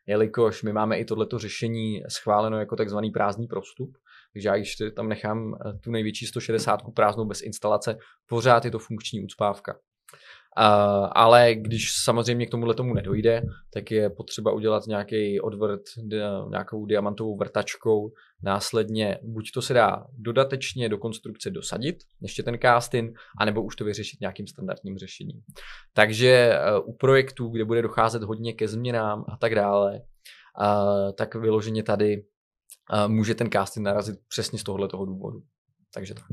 jelikož 0.06 0.62
my 0.62 0.72
máme 0.72 0.98
i 0.98 1.04
tohleto 1.04 1.38
řešení 1.38 2.02
schváleno 2.08 2.58
jako 2.58 2.76
takzvaný 2.76 3.10
prázdný 3.10 3.46
prostup, 3.46 3.90
takže 4.32 4.48
já 4.48 4.56
když 4.56 4.76
tam 4.96 5.08
nechám 5.08 5.54
eh, 5.54 5.72
tu 5.78 5.90
největší 5.90 6.26
160 6.26 6.80
prázdnou 6.94 7.24
bez 7.24 7.42
instalace, 7.42 7.98
pořád 8.26 8.64
je 8.64 8.70
to 8.70 8.78
funkční 8.78 9.20
ucpávka. 9.24 9.78
Ale 11.12 11.54
když 11.54 11.92
samozřejmě 12.04 12.46
k 12.46 12.50
tomuhle 12.50 12.74
tomu 12.74 12.94
nedojde, 12.94 13.42
tak 13.72 13.90
je 13.90 14.10
potřeba 14.10 14.52
udělat 14.52 14.86
nějaký 14.86 15.40
odvrt 15.40 15.82
nějakou 16.48 16.86
diamantovou 16.86 17.36
vrtačkou. 17.36 18.12
Následně 18.42 19.18
buď 19.22 19.50
to 19.54 19.62
se 19.62 19.74
dá 19.74 20.04
dodatečně 20.18 20.88
do 20.88 20.98
konstrukce 20.98 21.50
dosadit, 21.50 21.96
ještě 22.22 22.42
ten 22.42 22.58
casting, 22.62 23.18
anebo 23.38 23.62
už 23.62 23.76
to 23.76 23.84
vyřešit 23.84 24.20
nějakým 24.20 24.46
standardním 24.46 24.98
řešením. 24.98 25.40
Takže 25.92 26.58
uh, 26.78 26.88
u 26.88 26.96
projektů, 26.96 27.48
kde 27.48 27.64
bude 27.64 27.82
docházet 27.82 28.22
hodně 28.22 28.52
ke 28.52 28.68
změnám 28.68 29.24
a 29.28 29.36
tak 29.36 29.54
dále, 29.54 29.92
uh, 29.94 31.12
tak 31.12 31.34
vyloženě 31.34 31.82
tady 31.82 32.24
může 33.06 33.34
ten 33.34 33.50
casting 33.50 33.84
narazit 33.84 34.16
přesně 34.28 34.58
z 34.58 34.62
tohoto 34.62 35.04
důvodu. 35.04 35.42
Takže 35.94 36.14
tak. 36.14 36.24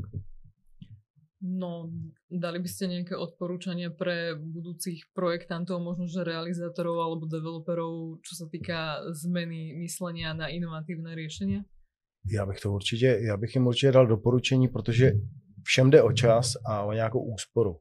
No, 1.44 1.92
dali 2.32 2.56
by 2.56 2.68
ste 2.72 2.88
nejaké 2.88 3.20
odporúčania 3.20 3.92
pre 3.92 4.32
budúcich 4.32 5.12
projektantov, 5.12 5.76
možno 5.76 6.08
že 6.08 6.24
realizátorov 6.24 6.96
alebo 7.04 7.28
developerov, 7.28 8.24
čo 8.24 8.32
sa 8.32 8.48
týka 8.48 9.04
zmeny 9.12 9.76
myslenia 9.84 10.32
na 10.32 10.48
inovatívne 10.48 11.12
riešenia? 11.12 11.68
Já 12.32 12.46
bych 12.46 12.60
to 12.60 12.72
určitě, 12.72 13.18
já 13.20 13.36
bych 13.36 13.54
jim 13.54 13.66
určitě 13.66 13.92
dal 13.92 14.06
doporučení, 14.06 14.68
protože 14.68 15.12
všem 15.62 15.90
jde 15.90 16.02
o 16.02 16.12
čas 16.12 16.52
a 16.66 16.82
o 16.82 16.92
nějakou 16.92 17.32
úsporu. 17.34 17.76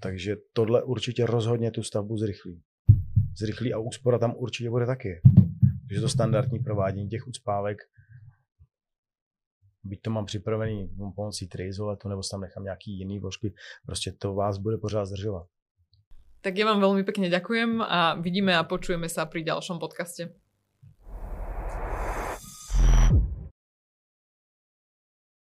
Takže 0.00 0.36
tohle 0.52 0.82
určitě 0.82 1.26
rozhodně 1.26 1.70
tu 1.70 1.82
stavbu 1.82 2.16
zrychlí. 2.16 2.62
Zrychlí 3.38 3.74
a 3.74 3.78
úspora 3.78 4.18
tam 4.18 4.34
určitě 4.36 4.70
bude 4.70 4.86
taky. 4.86 5.20
Takže 5.88 6.00
to 6.00 6.08
standardní 6.08 6.58
provádění 6.58 7.08
těch 7.08 7.26
ucpávek 7.26 7.78
byť 9.88 10.00
to 10.02 10.10
mám 10.10 10.24
připravený 10.28 10.90
pomocí 11.16 11.48
triizoletu, 11.48 12.08
nebo 12.08 12.22
tam 12.30 12.40
nechám 12.40 12.64
nějaký 12.64 12.98
jiný 12.98 13.18
vložky, 13.18 13.54
prostě 13.86 14.12
to 14.12 14.34
vás 14.34 14.58
bude 14.58 14.78
pořád 14.78 15.04
zdržovat. 15.04 15.46
Tak 16.38 16.54
ja 16.54 16.70
vám 16.70 16.78
veľmi 16.78 17.02
pekne 17.02 17.26
ďakujem 17.26 17.82
a 17.82 18.14
vidíme 18.14 18.54
a 18.54 18.62
počujeme 18.62 19.10
sa 19.10 19.26
pri 19.26 19.42
ďalšom 19.42 19.82
podcaste. 19.82 20.38